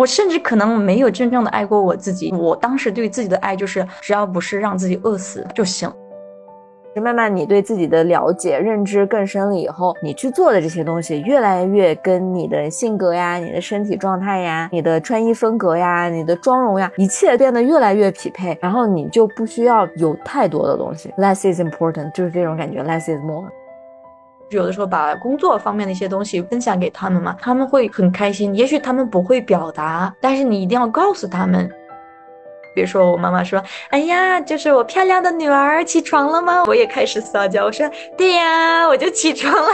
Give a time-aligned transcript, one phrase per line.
[0.00, 2.32] 我甚至可能没有真正的爱过我自己。
[2.32, 5.92] 我当时对自己的爱就是，只要不是让自己饿死就行。
[6.96, 18.56] 就慢慢你对自己的了解、认知更深了以后，你去做的这些东西，越来越跟你的性格呀、你的身体状态呀、你的穿衣风格呀、你的妆容呀，一切变得越来越匹配。
[18.62, 23.44] 然后你就不需要有太多的东西，less is important，就是这种感觉，less is more。
[24.50, 28.54] 有的时候把工作方面的一些东西分享给他们嘛，他们会很开心。
[28.54, 31.70] 也许他们不会表达，但是你一定要告诉他们。
[32.74, 39.70] 比如说我妈妈说：“哎呀，就是我漂亮的女儿起床了吗？”我也开始撒娇，我说：“对呀，我就起床了。”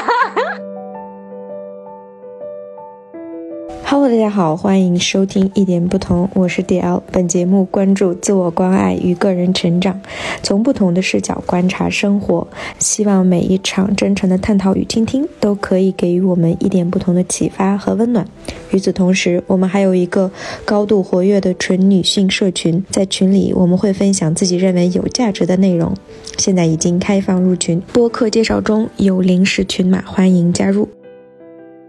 [3.88, 7.02] Hello，大家好，欢迎收听一点不同，我是 DL。
[7.12, 10.00] 本节目关注自我关爱与个人成长，
[10.42, 12.48] 从不同的视角观察生活，
[12.80, 18.26] 希望每一场真诚的探讨与倾听都可以给予我们一点不同的启发和温暖。
[18.72, 20.32] 与此同时，我们还有一个
[20.64, 25.94] 高度活跃的纯女性社群，在群里我们会分享自己认为有价值的内容，
[26.38, 30.88] 现在已经开放入群，播客介绍中有临时群码，欢迎加入。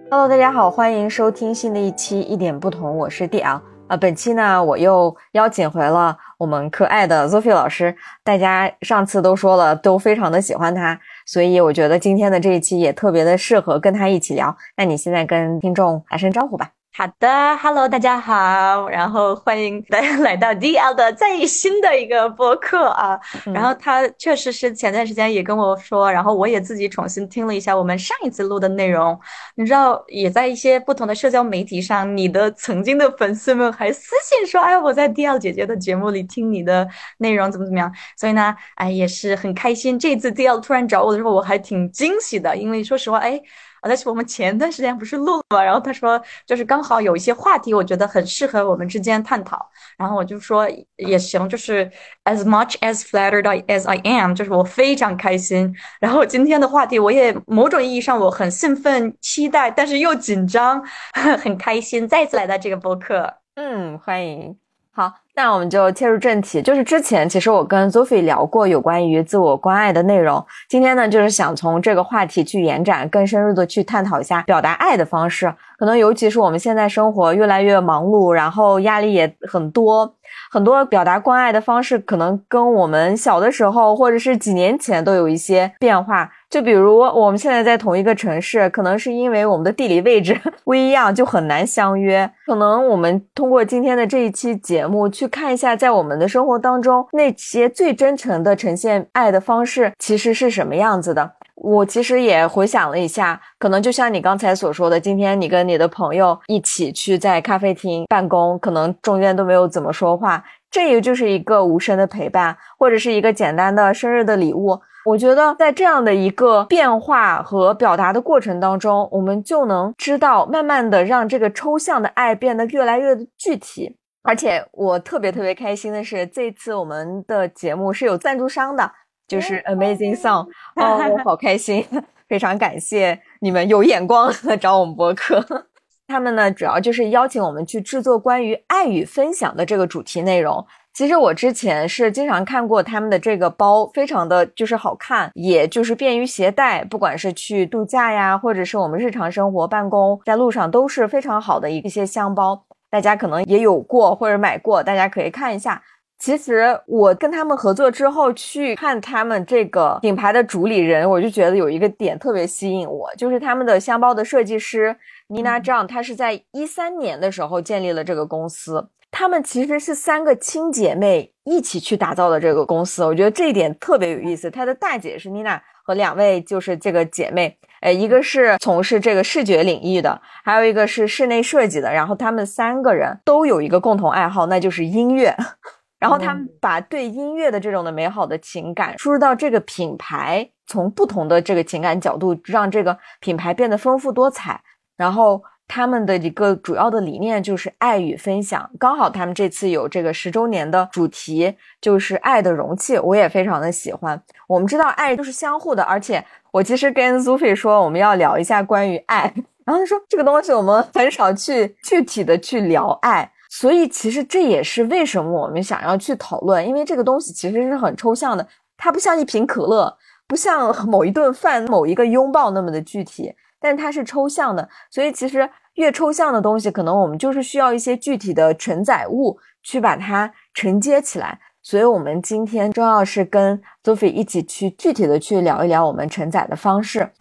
[0.10, 3.98] Hello，大家好，欢迎收听新的一期一点不同，我是 DL 啊。
[3.98, 14.56] 本期呢，我又邀请回了我们可爱的 Zofi 老师，大家上次都说了，都非常的喜欢他，所以我觉得今天的这一期也特别的适合跟他一起聊。
[14.78, 16.70] 那你现在跟听众打声招呼吧。
[16.98, 23.20] 好的，Hello，大家好，然后欢迎大家 来到 DL 的最新的一个播客啊。
[23.54, 29.16] 然后他确实是前段时间也跟我说，然后我也自己重新听了一下我们上一次录的内容。
[29.54, 40.00] 你知道，也在一些不同的社交媒体上，你的曾经的粉丝们还私信说：“哎，我在 DL 姐姐的节目里听你的内容，怎么怎么样。”所以呢，哎，也是很开心。
[40.00, 43.40] 这次 DL 突然找我的时候，我还挺惊喜的，因为说实话，哎。
[43.88, 51.90] 而且我们前段时间不是录了嘛，然后他说就是刚好有一些话题，我觉得很适合我们之间探讨，然后我就说也行，就是
[52.26, 55.76] as much as flattered as I am，就是我非常开心。
[56.00, 60.84] 然后今天的话题，我也某种意义上我很兴奋、期待，但是又紧张，
[61.42, 63.36] 很开心再次来到这个播客。
[63.56, 64.58] 嗯，欢迎。
[64.92, 66.64] 好，那我们就切入正题。
[66.64, 70.44] 就是之前其实我跟 Sophie 聊过有关于自我关爱的内容。
[70.68, 75.54] 今天呢，就是想从这个话题去延展，更深入的去探讨一下表达爱的方式。
[75.78, 80.12] 可能尤其是我们现在生活越来越忙碌，然后压力也很多。
[80.52, 86.30] 很多表达关爱的方式，可能跟我们小的时候或者是几年前都有一些变化。
[86.50, 92.30] 就比如我们现在在同一个城市，可能是因为我们的地理位置 不一样，就很难相约。
[92.46, 101.34] 可能我们通过今天的这一期节目，去看一下在我们的生活当中那些最真诚的呈现爱的方式，其实是什么样子的。
[101.56, 110.42] 我其实也回想了一下，可能就像你刚才所说的，今天你跟你的朋友一起去在咖啡厅办公，可能中间都没有怎么说话，
[110.72, 114.80] 这也就是一个无声的陪伴，或者是一个简单的生日的礼物。
[115.08, 123.96] 我觉得在这样的一个变化和表达的过程当中，我们就能知道，慢慢的让这个抽象的爱变得越来越的具体。
[124.24, 128.92] 而且我特别特别开心的是，这次我们的节目是有赞助商的。
[129.30, 131.86] 就是 Amazing Song 哦，我好开心，
[132.28, 134.30] 非常感谢你们有眼光
[134.60, 135.42] 找我们播客。
[136.08, 140.66] 他们呢，主要就是邀请我们去制作关于爱与分享的这个主题内容。
[140.98, 152.66] 其实我之前是经常看过他们的这个包，非常的就是好看，也就是便于携带，不管是去度假呀，或者是我们日常生活、办公在路上都是非常好的一些箱包。
[152.90, 155.80] 大家可能也有过或者买过，大家可以看一下。
[156.18, 164.96] 其实我跟他们合作之后，去看他们这个品牌的主理人，我就觉得有一个点特别吸引我，就是他们的箱包的设计师
[165.30, 168.90] Nina Zhang，她是在一三年的时候建立了这个公司。
[169.12, 174.52] 他们其实是三个亲姐妹一起去打造的这个公司，我觉得这一点特别有意思。
[174.52, 181.92] 她的大姐是 Nina 和两位就是这个姐妹，呃，一个是从事这个视觉领域的，还有一个是室内设计的。
[181.92, 185.36] 然后他们三个人都有一个共同爱好，那就是音乐。
[185.98, 194.62] 然后他们把对音乐的这种的美好的情感输入到这个品牌，从不同的这个情感角度，让这个品牌变得丰富多彩。
[194.96, 198.70] 然后他们的一个主要的理念就是爱与分享。
[198.80, 204.22] 刚好他们这次有这个十周年的主题，就是爱的容器，我也非常的喜欢。
[204.48, 209.34] 我们知道爱都是相互的，而且我其实跟苏菲说我们要聊一下关于爱，
[209.66, 213.32] 然后他说这个东西我们很少去具体的去聊爱。
[213.50, 219.98] 所以，其实这也是为什么我们想要去讨论，因为这个东西其实是很抽象的，它不像一瓶可乐，
[220.28, 224.68] 不像某一顿饭、某一个拥抱那么的具体，但它是抽象的。
[224.90, 231.40] 所以，其实越抽象的东西，可能我们就是需要一些具体的承载物去把它承接起来。
[231.62, 237.12] 所以，我们今天重要是跟 Sophie 一起去具体的去聊一聊我们承载的方式。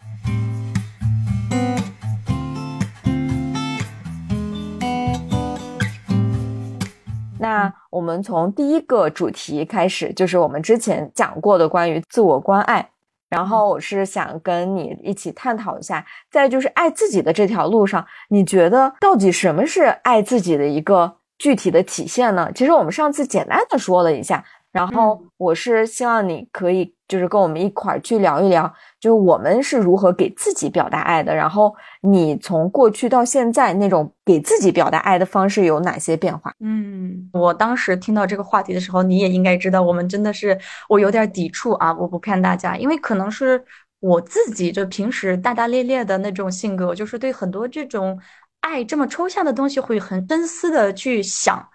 [7.39, 12.89] 那我们从第一个主题开始，就是我们之前讲过的关于自我关爱。
[13.29, 22.51] 然后我是想跟你一起探讨一下，在就是爱自己的这条路上，你觉得到底什么是爱自己的一个具体的体现呢？
[22.55, 24.43] 其实我们上次简单的说了一下。
[24.77, 31.33] 然后我是希望你可以就是跟我们一块儿去聊一聊，就是我们是如何给自己表达爱的。
[31.33, 36.53] 然后你从过去到现在那种给自己表达爱的方式有哪些变化？
[36.59, 40.57] 嗯，我当时听到这个话题的时候，你也应该知道，我们真的是
[40.87, 41.91] 我有点抵触啊！
[41.97, 43.63] 我不骗大家，因为可能是
[43.99, 48.19] 我自己就平时大大咧咧的那种性格，就是对很多这种。
[48.61, 51.65] 爱这么抽象的东西会很深思的去想，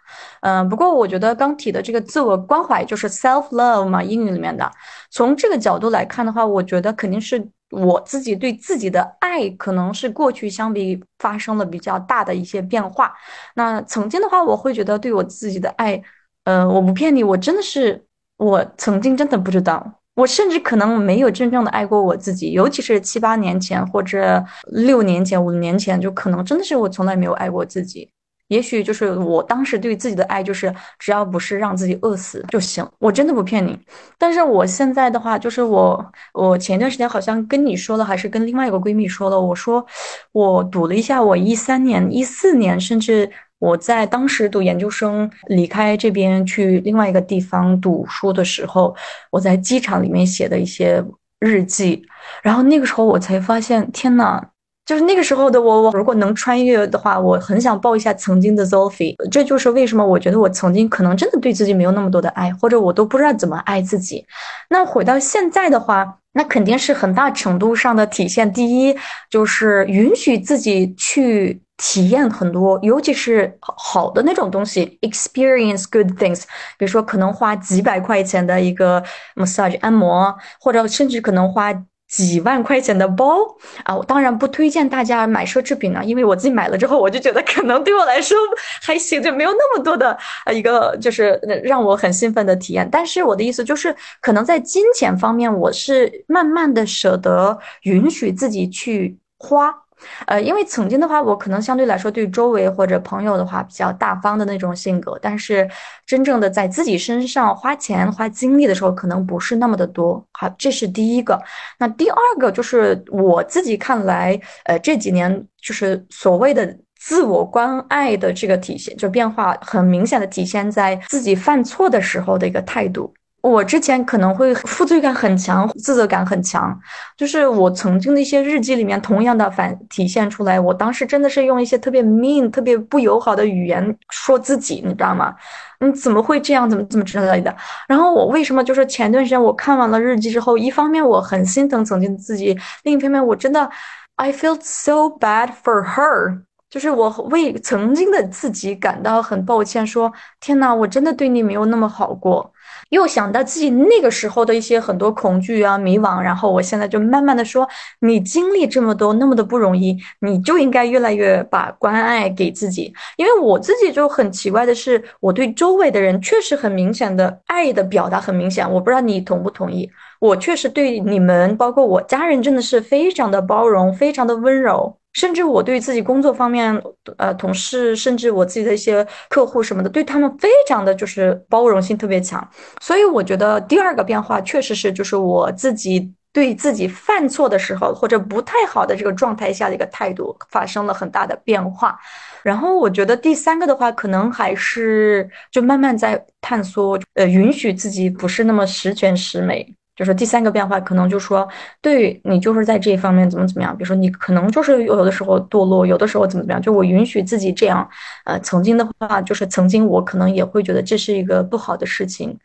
[0.41, 4.71] 嗯，不过我觉得刚提的这个自我关怀就是 self love 嘛，英语里面的，
[5.11, 13.15] 从这个角度来看的话，我觉得肯定是我自己对自己的爱，可能是过去相比发生了比较大的一些变化。
[13.55, 16.03] 那曾经的话，我会觉得对我自己的爱，
[16.45, 18.05] 嗯，我不骗你，我真的是
[18.37, 20.02] 我曾经真的不知道。
[20.15, 28.11] 我甚至可能没有真正的爱过我自己，尤其是七八年前或者六年前、五年前，就可能真的是我从来没有爱过自己。
[28.49, 32.87] 也许就是我当时对自己的爱，就是只要不是让自己饿死就行。
[32.99, 33.79] 我真的不骗你。
[34.19, 39.87] 但是我现在的话，就是我我前段时间好像跟你说了，还是跟另外一个闺蜜说了，我说
[40.33, 43.31] 我赌了一下我一三年、一四年，甚至。
[43.63, 48.93] 我在当时读研究生，离开这边去另外一个地方读书的时候，
[49.31, 51.01] 我在机场里面写的一些
[51.39, 52.03] 日记，
[52.43, 54.43] 然后那个时候我才发现，天呐，
[54.85, 59.15] 就是那个时候的我，我如果能穿越的话，我很想抱一下曾经的 Zophie。
[59.31, 64.27] 这就是为什么我觉得我曾经可能真的对自己没有那么多的爱，或者我都不知道怎么爱自己。
[64.71, 68.53] 那回到现在的话，那肯定是很大程度上的体现。
[68.53, 68.97] 第一，
[69.31, 71.62] 就是允许自己去。
[71.79, 76.43] 体验很多，尤其是好的那种东西，experience good things。
[76.79, 79.03] 比如说，可能花几百块钱的一个
[79.35, 81.73] massage 按摩，或者甚至可能花
[82.09, 83.39] 几万块钱的包
[83.85, 83.97] 啊。
[83.97, 88.37] 我当然不推荐大家买奢侈品啊，因为我自己买了之后，我就觉得可能对我来说
[88.83, 90.17] 还行，就没有那么多的
[90.47, 92.89] 呃一个就是让我很兴奋的体验。
[92.93, 99.82] 但是我的意思就是，可能在金钱方面，我是慢慢的舍得允许自己去花。
[100.27, 105.69] 呃，因为曾经的话，我可能相对来说对周围或者朋友的话比较大方的那种性格，但是
[106.07, 110.25] 真正的在自己身上花钱花精力的时候，可能不是那么的多。
[110.33, 111.41] 好，这是第一个。
[111.79, 123.13] 那第二个就是我自己看来，呃，这几年就是所谓的自我关爱的这个体现，就变化很明显的体现在自己犯错的时候的一个态度。
[123.43, 126.79] 我之前可能会负罪感很强，自责感很强，
[127.17, 130.61] 就是我曾经的一些日记里面同样的反体现出来。
[130.61, 135.35] 我当时真的是用一些特别 mean、特别不友好的语言说自己，你知道吗？
[135.81, 136.71] 你怎么会这样？
[136.71, 137.53] 怎么怎么之类的？
[137.89, 143.69] 然后我为什么就是前段时间我看完了日记之后，一方面我很心疼曾经自己，另一方面我真的
[144.15, 152.52] I feel so bad for her，就是我为曾经的自己感到很抱歉，说天呐，我真的对你没有那么好过。
[152.93, 157.67] 又想到自己那个时候的一些很多恐惧啊、迷惘，然后我现在就慢慢的说，
[158.01, 162.93] 你经历这么多，那么的不容易，你就应该越来越把关爱给自己。
[163.17, 169.91] 因为我自己就很奇怪的是，我对周围的人确实很明显的爱的表达很明显，我不知道你同不同意。
[170.21, 174.99] 我确实对你们，包括我家人，真的是非常的包容，非常的温柔。
[175.13, 176.83] 甚至我对自己工作方面，
[177.19, 182.47] 呃，同事，甚至我自己的一些客户什么的，对他们非常的就是包容性特别强。
[182.81, 191.99] 所以我觉得第二个变化确实是，就是我自己对自己犯错的时候或者不太好的这个状态下的一个态度发生了很大的变化。
[192.43, 199.75] 然后我觉得第三个的话，可能还是就慢慢在探索，呃，允许自己不是那么十全十美。
[199.95, 201.47] 就是第三个变化，可能就说，
[201.81, 207.87] 对你就是在这一方面怎么怎么样，比如说你可能就是有的时候堕落，有的时候怎么怎么样，就我允许自己这样。
[208.25, 212.37] 呃，曾经的话，就是曾经我可能也会觉得这是一个不好的事情。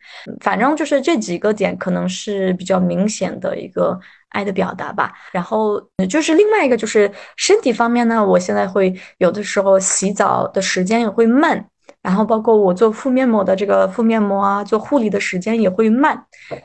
[0.42, 3.98] 反正就是这几个点可能是比较明显的一个
[4.30, 5.13] 爱的表达吧。
[5.32, 11.66] 然后就是另外一个就是身体方面呢，我现在会有的时候洗澡的时间也会慢。
[12.08, 16.16] 然后包括我做敷面膜的这个敷面膜啊，做护理的时间也会慢，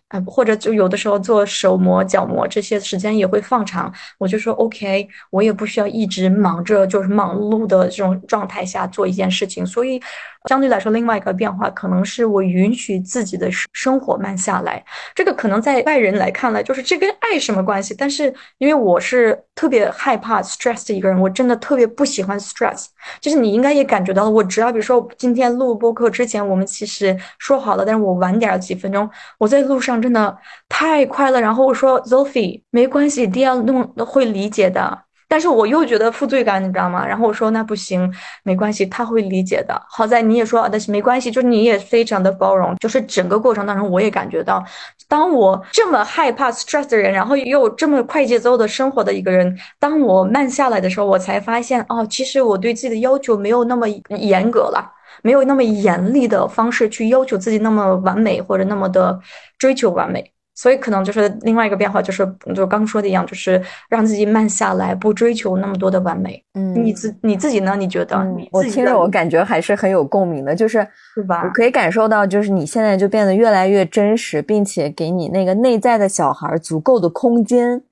[0.07, 3.93] 啊，或者就有的时候做手膜、脚膜这些时间也会放长。
[4.19, 9.67] 我就说 OK，我也不需要一直忙着，就是忙碌的这种状态下做一件事情。
[9.67, 10.01] 所以
[10.49, 14.85] 相对来说，另外一个变化可能是我允许自己的生活慢下来。
[15.13, 17.97] 这个可能在外人来看来就是这跟爱什么关系？
[17.99, 22.87] 但是因为我是特别害怕 stress 的一个人，我真的特别不喜欢 stress。
[23.21, 30.37] 就是你应该也感觉到了，我只要比如说今天录播课之前，我们其实说好了，但是我晚点几分钟，我在路上真的
[30.69, 31.41] 太快了。
[31.41, 35.05] 然后我说 z o p h i e 没关系，第二弄会理解的。
[35.33, 37.07] 但是我又觉得负罪感，你知道吗？
[37.07, 38.13] 然后我说那不行，
[38.43, 39.75] 没关系，他会理解的。
[39.89, 42.77] 好在你也说，但是没关系，就是你也非常的包容。
[42.77, 44.63] 就是整个过程当中，我也感觉到，
[45.09, 59.19] 当我这么害怕 stress 的人，然后又这么快节奏的生活的一个人，当我慢下来的时候，我才发现，哦，其实我对自己的要求没有那么严格了，没有那么严厉的方式去要求自己那么完美，或者那么的
[59.57, 60.31] 追求完美。
[60.55, 66.45] 所以可能就是另外一个变化，就是就刚说的一样，就是让自己慢下来，不追求那么多的完美。
[66.55, 67.75] 嗯，你自你自己呢？
[67.75, 68.19] 你觉得？
[68.51, 71.43] 我听着，我感觉还是很有共鸣的，就是是吧？
[71.45, 77.83] 我可以感受到，就是你现在就变得越来越真实，并且给你那个内在的小孩足够的空间，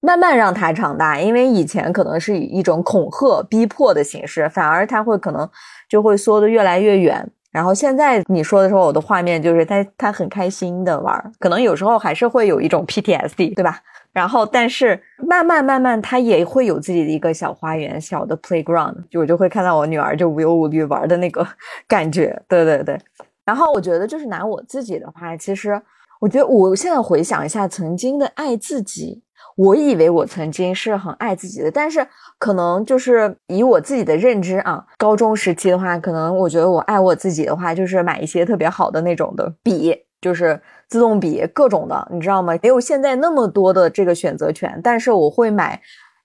[0.00, 1.20] 慢慢让他长大。
[1.20, 5.48] 因为以前可能是以一种恐吓、逼迫的形式，反而他会可能
[5.88, 7.30] 就会缩得越来越远。
[7.58, 13.80] 然后现在你说的时候，我的画面就是他他很开心的玩，可能有时候还是会有一种 PTSD，对吧？
[14.12, 21.44] 然后但是慢慢慢慢，他也会有自己的一个小花园、小的 playground，就我就会看到我女儿就无忧无虑玩的那个
[21.88, 22.96] 感觉，对对对。
[23.44, 25.82] 然后我觉得就是拿我自己的话，其实
[26.20, 29.20] 我觉得我现在回想一下曾经的爱自己。
[29.58, 32.06] 我以为我曾经是很爱自己的，但是
[32.38, 42.56] 可能就是以我自己的认知啊，高中时期的话，可能我觉得我爱我自己的话，就是买一些特别好的那种的笔，就是自动笔，各种的，你知道吗？
[42.62, 45.80] 没有现在那么多的这个选择权，但是我会买，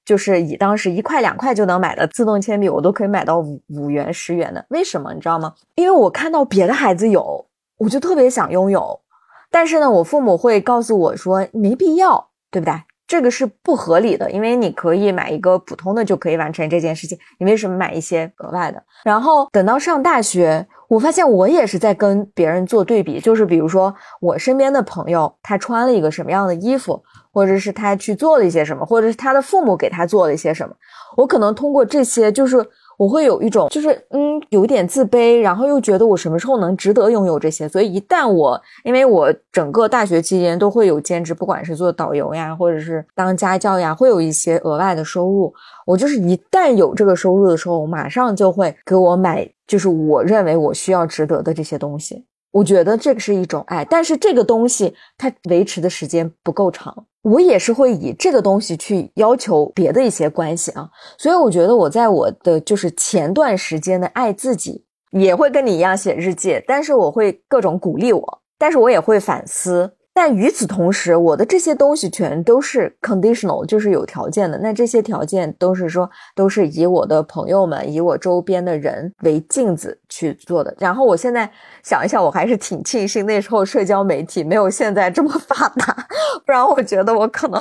[0.06, 4.64] 就是以当时一块两块就能买的自动铅笔，我都可以买到五五元十元的。
[4.70, 5.12] 为什么？
[5.12, 5.52] 你知道吗？
[5.74, 7.44] 因为我看到别的孩子有，
[7.80, 9.02] 我就特别想拥有，
[9.50, 12.76] 但是呢，我父母会告诉我说没必要，对不对？
[13.14, 18.82] 这个是不合理的，因为你可以买一个普通的就可以完成这件事情，你为什么买一些额外的？
[19.04, 30.74] 然后等到上大学，我发现我也是在跟别人做对比，就是比如说我身边的朋友，他穿了一个什么样的衣服，或者是他去做了一些什么，或者是他的父母给他做了一些什么，
[31.16, 32.68] 我可能通过这些就是。
[32.98, 37.68] 我会有一种，就是嗯，有点自卑，然后又觉得我什么时候能值得拥有这些。
[37.68, 45.54] 所以一旦我，因为我整个大学期间都会有兼职，不管是做导游呀，或者是当家教呀，会有一些额外的收入。
[45.86, 52.26] 我就是一旦有这个收入的时候，我马上就会给我买，就是我认为我需要值得的这些东西。
[52.54, 57.06] 我觉得这个是一种爱，但是这个东西它维持的时间不够长。
[57.24, 69.92] 我也是会以这个东西去要求别的一些关系啊，所以我觉得我在我的就是前段时间的爱自己，也会跟你一样写日记，但是我会各种鼓励我，但是我也会反思。
[70.16, 74.58] 但与此同时，我的这些东西全都是 conditional，就是有条件的。
[74.60, 80.74] 那这些条件都是说，都是以我的朋友们、以我周边的人为镜子去做的。
[80.78, 81.52] 然后我现在
[81.84, 86.08] 想一下，我还是挺庆幸那时候社交媒体没有现在这么发达，
[86.46, 87.60] 不然我觉得我可能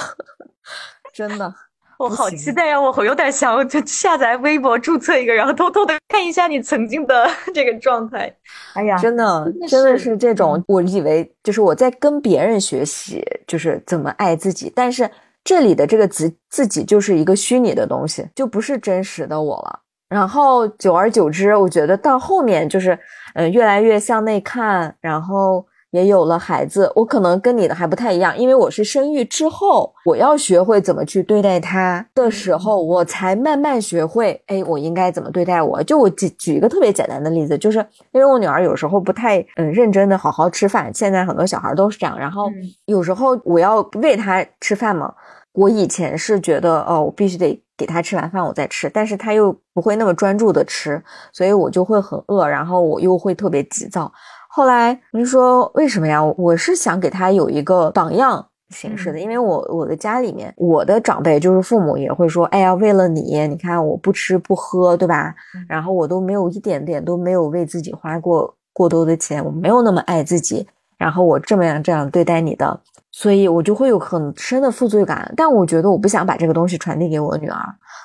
[1.14, 1.54] 真的。
[2.02, 2.80] 我好期待呀！
[2.80, 8.34] 我有点想就下载微博注册一个，然后偷偷的看一下你曾经的 这个状态。
[8.74, 14.72] 哎呀，真的真的是这种，我以为就是我在跟别人学习，就是怎么爱自己。
[14.74, 15.08] 但是
[15.44, 19.78] 这里的这个自自己就是一个虚拟的东西，就不是真实的我了。
[20.08, 22.98] 然后久而久之，我觉得到后面就是
[23.34, 25.64] 嗯，越来越向内看，然后。
[25.92, 35.82] 也有了孩子，我可能跟你的还不太一样，因为我是生育之后，我要学会怎么去对待他的时候，我才慢慢学会，哎，我应该怎么对待我？
[35.82, 37.78] 就我举举一个特别简单的例子，就是
[38.12, 42.50] 因为我女儿有时候不太嗯认真的好好吃饭，现在很多小孩都是这样，然后
[42.86, 45.12] 有时候我要喂她吃饭嘛，
[45.52, 54.10] 我以前是觉得哦，我必须得给她吃完饭我再吃，但是她又不会那么专注的吃，所以我就会很饿，然后我又会特别急躁。
[54.54, 56.22] 后来我就说为什么呀？
[56.36, 65.34] 我是想给他有一个榜样形式的，因为我我的家里面，我的长辈就是父母也会说，哎呀，为了你，你看我不吃不喝，对吧？
[65.66, 70.68] 然后我都没有一点点都没有为自己花过过多的钱，我没有那么爱自己，
[70.98, 72.78] 然后我这么样这样对待你的，
[73.10, 75.32] 所以我就会有很深的负罪感。
[75.34, 77.58] 但我觉得我不想把这个东西传递给我女儿，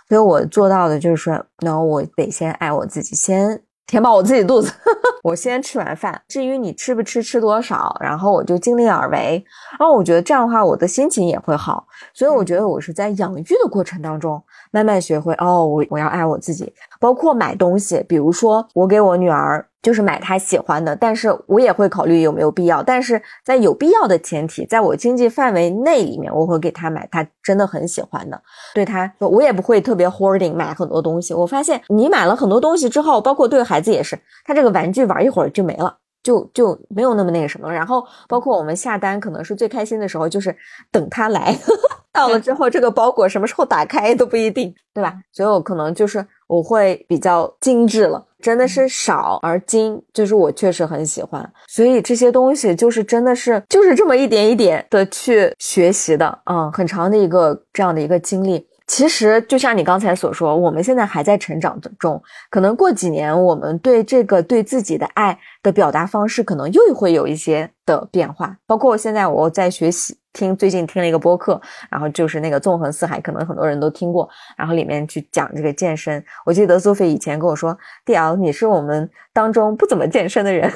[0.07, 3.61] 所以我做到的就是说，那我得先爱我自己，先。
[3.87, 4.71] 填饱我自己肚子。
[5.23, 9.43] 我先吃完饭，至于你吃不吃，吃多少，然后我就尽力而为。
[9.79, 11.87] 然后我觉得这样的话，我的心情也会好。
[12.13, 14.41] 所以我觉得我是在养育的过程当中。
[14.77, 28.39] 慢慢学会哦，我我要爱我自己，包括买东西，比如说我给我女儿就是买她喜欢的，但是我也会考虑有没有必要，但是在有必要的前提，在我经济范围内里面，我会给她买她真的很喜欢的。
[28.75, 31.33] 对她，我也不会特别 hoarding 买很多东西。
[31.33, 35.97] 我发现你买了很多东西之后，包括对孩子也是，他这个玩具玩一会儿就没了。
[36.27, 40.53] 就就没有那么那个什么，然后包括我们下单，可能是最开心的时候，就是
[40.91, 41.57] 等他来，
[42.11, 45.13] 到了之后这个包裹什么时候打开都不一定，对吧？
[45.31, 58.66] 所以我可能就是我会比较精致了，真的是少而精，就是我确实很喜欢，所以这些东西就是真的是就是这么一点一点的去学习的，嗯，很长的一个这样的一个经历。
[58.87, 68.57] 其实就像你刚才所说，我们现在还在成长中，可能过几年，我们对这个对自己的爱的表达方式，可能又会有一些的变化。
[68.65, 71.59] 包括现在我在学习，听最近听了一个播客，
[71.91, 76.23] 然后就是那个纵横四海，可能很多人都听过，然后里面去讲这个健身。
[76.45, 80.71] 我记得苏菲以前跟我说：“D L，你是我们当中不怎么健身的人。”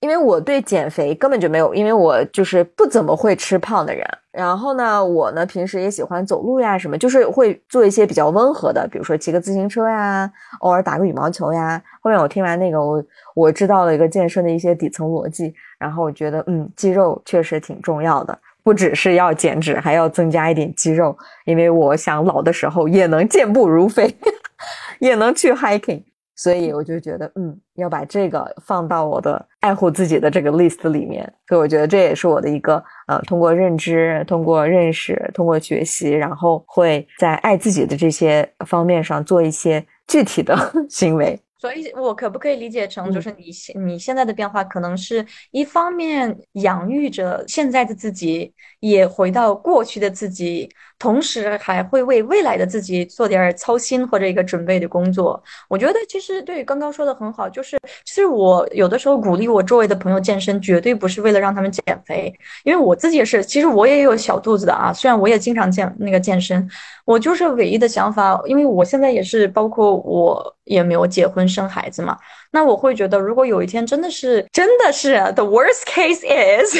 [0.00, 4.06] 因为我对减肥根本就没有，因为我就是不怎么会吃胖的人。
[4.30, 11.80] 然后呢，我呢平时也喜欢走路呀，什么就是会做一些比较温和的，比如说骑个自行车呀，偶尔打个羽毛球呀。
[12.02, 13.02] 后面我听完那个，我
[13.34, 24.14] 我知道了一个健身的一些底层逻辑，然后我觉得，嗯，肌肉确实挺重要的，不只是要减脂，还要增加一点肌肉，因为我想老的时候也能健步如飞，
[24.98, 26.02] 也能去 hiking。
[26.44, 31.24] 所以我就觉得，嗯，要把这个放到我的爱护自己的这个 list 里面。
[31.48, 40.54] 所以我觉得这也是我的一个，呃，通过认知、通过认识、通过学习，然后会在爱自己的这些方面上做一些具体的
[40.90, 41.40] 行为。
[41.64, 50.68] 所以，我可不可以理解成，就是你现你现在的变化，可能是一方面养育着现在的自己，也回到过去的自己。
[50.96, 55.42] 同时还会为未来的自己做点操心或者一个准备的工作。
[55.68, 64.92] 我觉得其实对刚刚说的很好，就是其实我有的时候鼓励我周围的朋友健身，绝对不是为了让他们减肥，因为我自己也是，其实我也有小肚子的啊。
[64.92, 66.66] 虽然我也经常健那个健身，
[67.04, 72.18] 我就是唯一的想法，因为我现在也是，包括我也没有结婚生孩子嘛。
[72.50, 76.76] 那我会觉得，如果有一天真的是真的是 the worst case is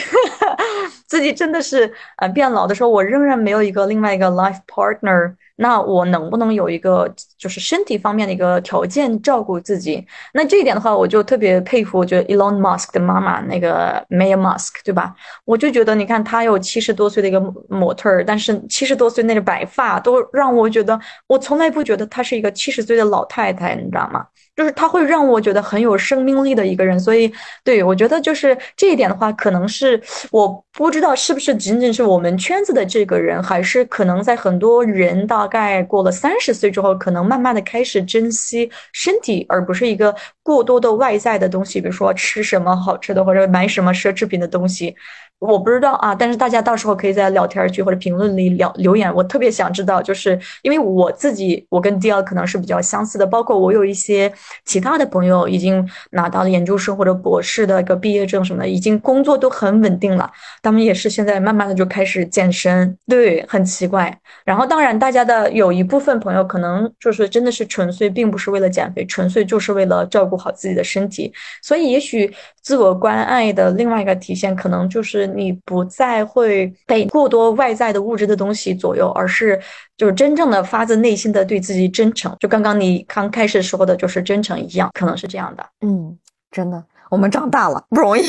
[1.06, 5.34] 自己真的是呃变老的时候，我仍然没有一个另外一个 life partner。
[5.56, 7.08] 那我能不能有一个
[7.38, 10.04] 就是身体方面的一个条件照顾自己？
[10.32, 15.14] 那这一点的话，我就特别佩服，我觉得 Elon Musk 的妈妈那个 Maya Musk，对吧？
[15.44, 24.26] 我就觉得，你看她有七十多岁的一个模特儿，但是七十多岁那个白发都让我觉得，我从来不觉得她是一个七十岁的老太太，你知道吗？
[24.57, 26.99] 就是他会让我觉得很有生命力的一个人。
[26.99, 35.24] 所以，对我觉得就是这一点的话，可能是我不知道是不是仅仅是我们圈子的这个人，还是可能在很多人。
[35.24, 44.96] 大概过了三十岁之后，可能慢慢的开始珍惜身体，而不是一个过多的外在的东西，比如说吃什么好吃的或者买什么奢侈品的东西。
[45.40, 49.12] 我不知道啊，但是大家到时候可以在聊天区或者评论里聊留言。
[49.14, 54.32] 我特别想知道，就是因为我自己，我跟迪奥可能是比较相似的，包括我有一些
[54.64, 60.30] 其他的朋友已经拿到了研究生或者博士的一个毕业证什么的，已经工作都很稳定了。
[60.64, 64.18] 他们也是现在慢慢的就开始健身，对，很奇怪。
[64.44, 71.31] 然后当然，大家的有一部分朋友可能就是真的是纯粹并不是为了减肥，纯粹就是为了照顾好自己的身体。
[71.62, 75.35] 所以也许自我关爱的另外一个体现，可能就是。
[75.35, 79.61] 你不再会被过多外在的物质的东西左右，而是
[79.96, 82.33] 就是真正的发自内心的对自己真诚。
[82.38, 85.66] 就刚刚你刚开始说的，就是真诚一样，可能是这样的。
[85.81, 86.16] 嗯，
[86.53, 88.22] 真的，我们长大了，不容易，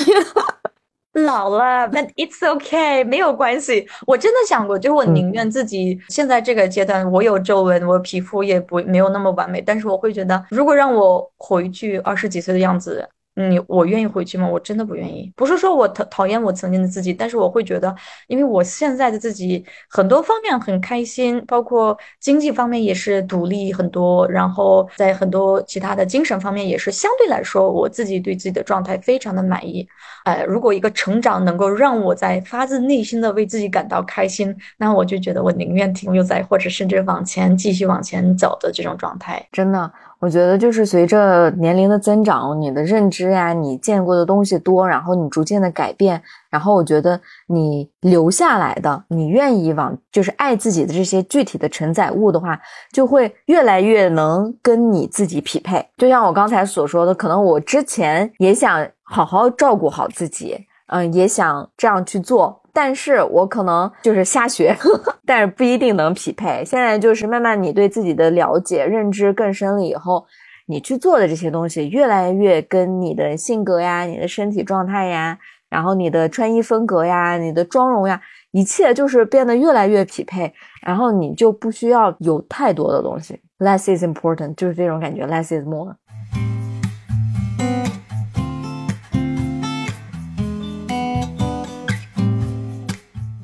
[1.15, 3.87] 老了，but it's okay，没有关系。
[4.05, 13.07] 我真的想过，就是我宁愿自己现在这个阶段，我有皱纹，我皮肤也不没有那么完美，但是我会觉得，如果让我回去二十几岁的样子。
[13.35, 14.47] 你我愿意回去吗？
[14.47, 15.31] 我真的不愿意。
[15.35, 17.93] 不是说我讨讨厌我曾经的自己，但是我会觉得，
[18.27, 29.85] 因为我现在的自己很多方面很开心，包括经济方面也是独立很多，然后在很多其他的精神方面也是相对来说，我自己对自己的状态非常的满意。
[30.23, 39.45] 呃，如果一个成长能够让我在发自内心的为自己感到开心，那我就觉得我宁愿停留在或者甚至往前继续往前走的这种状态。
[39.51, 39.91] 真的。
[40.25, 52.59] 我觉得就是随着年龄的增长，你的认知呀，你见过的东西多，然后你逐渐的改变，然后我觉得你留下来的，你愿意往就是爱自己的这些具体的承载物的话，
[52.91, 55.87] 就会越来越能跟你自己匹配。
[55.95, 60.57] 就像我刚才所说的，可能我之前也想好好照顾好自己，
[60.87, 62.59] 嗯，也想这样去做。
[62.75, 64.75] 但是我可能就是瞎学，
[65.25, 66.61] 但是不一定能匹配。
[66.65, 70.25] 现在就是慢慢你对自己的了解、认知更深了以后，
[70.67, 75.37] 你去做的这些东西越来越跟你的性格呀、你的身体状态呀，
[75.69, 80.53] 然后你的穿衣风格呀、你的妆容呀，一切就是变得越来越匹配。
[80.85, 85.95] 然后你就不需要有太多的东西，less is important，就是这种感觉，less is more。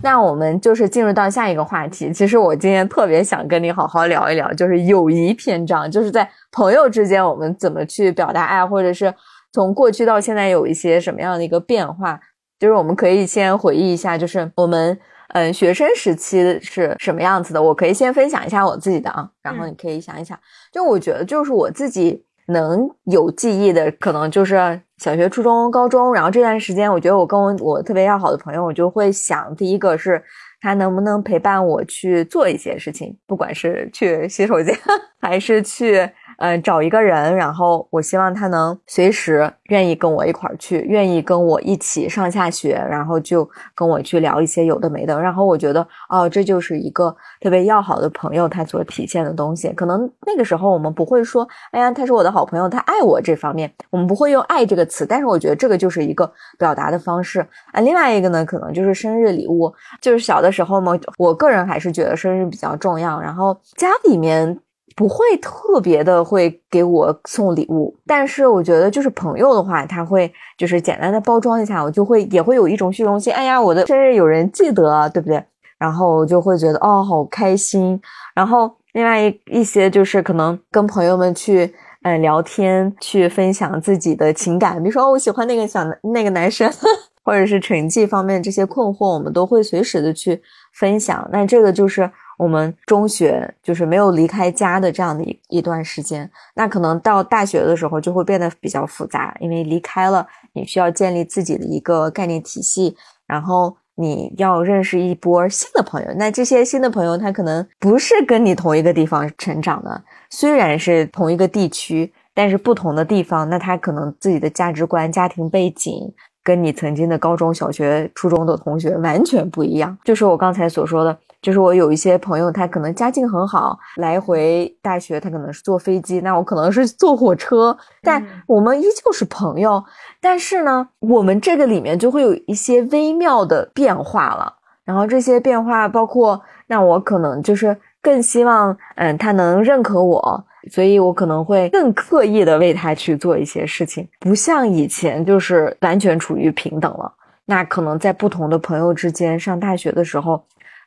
[0.04, 2.12] 那我们就是进入到下一个话题。
[2.12, 9.14] 其实我今天特别想跟你好好聊一聊，就是友谊篇章，就是在朋友之间我们怎么去表达爱，或者是
[9.52, 12.20] 从过去到现在有一些什么样的一个变化。
[12.60, 17.62] 就是我们可以先回忆一下，就是我们嗯学生时期是什么样子的。
[17.62, 20.38] 我可以先分享一下我自己的啊，然后你可以想一想。
[20.72, 24.82] 就我觉得，就是我自己能有记忆的，可能就是。
[24.98, 30.24] 小学、初中、高中，然后这段时间，我觉得我跟我我特别要好的朋友，我就会想，第一个是
[30.60, 34.78] 他能不能陪伴我去做一些事情，不管是去洗手间，
[35.20, 36.08] 还是去。
[36.42, 45.22] 嗯，找一个人，然后我希望他能随时愿意跟我一块儿去，愿意跟我一起上下学，然后就跟我去聊一些有的没的。
[45.22, 49.70] 然后我觉得，哦，这就是一个特别要好的朋友他所体现的东西。
[49.74, 55.06] 可能那个时候我们不会说，哎呀，他是我的好朋友，他爱我这方面，我们不会用爱这个词。
[55.06, 57.40] 但是我觉得这个就是一个表达的方式
[57.72, 57.80] 啊。
[57.82, 63.22] 另外一个呢，可能就是生日礼物，就是小的时候嘛，我个人还是觉得生日比较重要。
[63.22, 64.60] 然后家里面。
[64.96, 73.34] 不会特别的会给我送礼物，但是我觉得就是朋友的话，他会就是简单的包装一下，我就会也会有一种虚荣心。
[73.34, 75.44] 哎呀，我的生日有人记得，对不对？
[75.78, 78.00] 然后我就会觉得哦，好开心。
[78.36, 81.74] 然后另外一一些就是可能跟朋友们去
[82.04, 86.70] 嗯聊天，去分享自己的情感，比如说哦，我喜欢那个小那个男生，
[87.24, 90.42] 或者是成绩方面这些困惑，我们都会随时的去
[90.74, 91.28] 分享。
[91.32, 92.12] 那这个就是。
[92.42, 106.08] 我们中学就是没有离开家的这样的一一段时间，那可能到大学的时候就会变得比较复杂，因为离开了，你需要建立自己的一个概念体系，然后你要认识一波新的朋友。
[106.16, 116.12] 那这些新的朋友，他可能不是跟你同一个地方成长的，虽然是同一个地区，但是不同的地方，那他可能自己的价值观、家庭背景
[116.44, 119.96] 跟你曾经的高中小学、初中的同学完全不一样。
[120.04, 121.16] 就是我刚才所说的。
[121.42, 129.84] 就是我有一些朋友，他可能家境很好，来回大学他可能是坐飞机，那我可能是坐火车，但我们依旧是朋友。
[130.20, 134.54] 但是呢，我们这个里面就会有一些微妙的变化了。
[134.86, 147.12] 然后这些变化包括，那我可能就是更希望，嗯，他能认可我，所以我可能会更刻意的为他去做一些事情，不像以前就是完全处于平等了。
[147.46, 150.44] 那可能在不同的朋友之间，上大学的时候。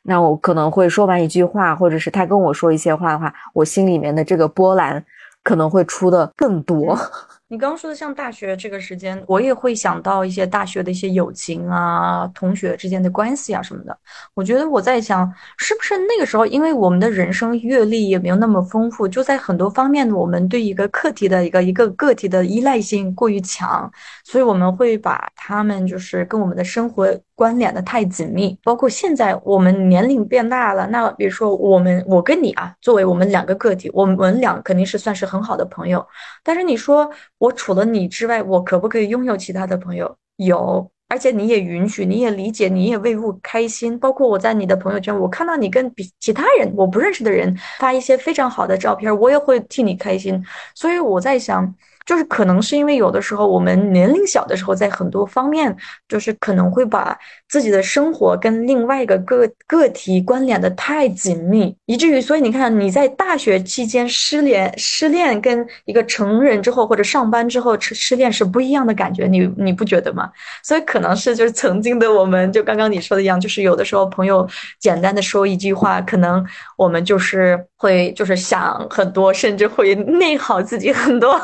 [0.07, 5.03] 那我可能会说完一句话，或者是他跟我说一些话的话，我心里面的这个波澜
[5.43, 6.97] 可能会出的更多。
[7.47, 13.95] 你刚刚说的像大学这个时间，我也会想到一些大学的一些友情啊，同学之间的关系啊什么的。
[14.33, 23.89] 我觉得我在想，是不是那个时候，因为我们的人生阅历也没有那么丰富，就在很多方面，我们对一个课题的一个一个个体的依赖性过于强，
[24.23, 28.57] 所以我们会把他们就是跟我们的生活关联的太紧密。
[28.63, 36.03] 包括现在我们年龄变大了，那比如说我们我跟你啊，作为我们两个个体，我们俩肯定是算是很好的朋友。
[36.43, 36.95] 但是你说。
[37.37, 40.15] 我除了你之外，我可不可以拥有其他的朋友？
[40.37, 43.99] 有，而且你也允许，你也理解，你也为我开心。
[43.99, 50.43] 包括我在你的朋友圈，我看到你跟比其他人我不认识的人发一些非常好的照片，我也会替你开心。
[50.73, 51.75] 所以我在想。
[52.05, 55.75] 就是可能是因为有的时候我们年龄小的时候，在很多方面
[56.07, 57.17] 就是可能会把
[57.55, 70.29] 自己的生活跟另外一个个个体关联的太紧密，以至于所以你看你在大学期间失联失恋，跟一个成人之后或者上班之后失失恋是不一样的感觉，你你不觉得吗？
[70.61, 74.45] 所以可能是就是曾经的我们就刚刚你说的一样，就是有的时候朋友
[74.81, 81.39] 简单的说一句话，可能我们就是会就是想很多，甚至会内耗自己很多。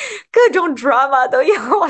[0.30, 1.54] 各种 drama 都有。
[1.80, 1.88] 我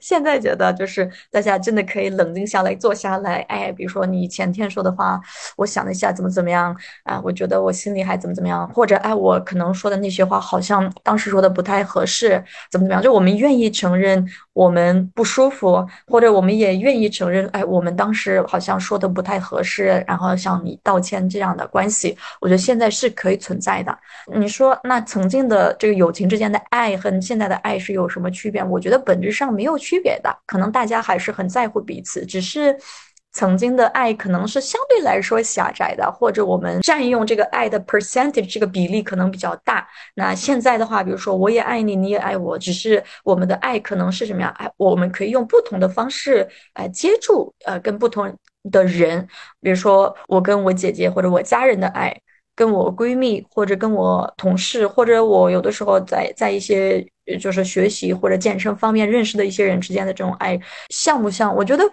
[0.00, 5.20] 现在觉得，就是大家真的可以冷静下来，坐下来，哎，比如说你前天说的话，
[5.56, 7.20] 我想了一下，怎么怎么样啊？
[7.24, 13.02] 我觉得我心里还怎么怎么样，或者哎，我可能说的那些话好像当时说的不太合适，怎么怎么样？
[13.02, 14.26] 就我们愿意承认
[14.58, 23.96] 我们不舒服，或者我们也愿意承认，哎，我们当时好像说的不太合适，然后向你道歉这样的关系，我觉得现在是可以存在的。
[24.34, 28.64] 你说那曾经的这个友情之间的爱和现在的爱是有什么区别？
[28.64, 32.76] 我觉得本质上没有区别的，可能大家还是很在乎彼此，只是
[33.32, 39.86] 曾经的爱可能是相对来说狭窄的，或者我们占用这个爱的 percentage 这个比例可能比较大。
[40.14, 44.50] 那现在的话，比如说我也爱你，你也爱我，只是我们的爱可能是什么样？
[44.58, 48.36] 哎，我们可以用不同的方式来接触，呃，跟不同
[48.70, 49.26] 的人，
[49.60, 52.16] 比如说我跟我姐姐或者我家人的爱。
[52.58, 57.06] 跟我闺蜜或者跟我同事，或者我有的时候在在一些
[57.40, 61.54] 就是学习或者健身方面认识的一些人之间的这种爱，像不像？
[61.54, 61.84] 我觉得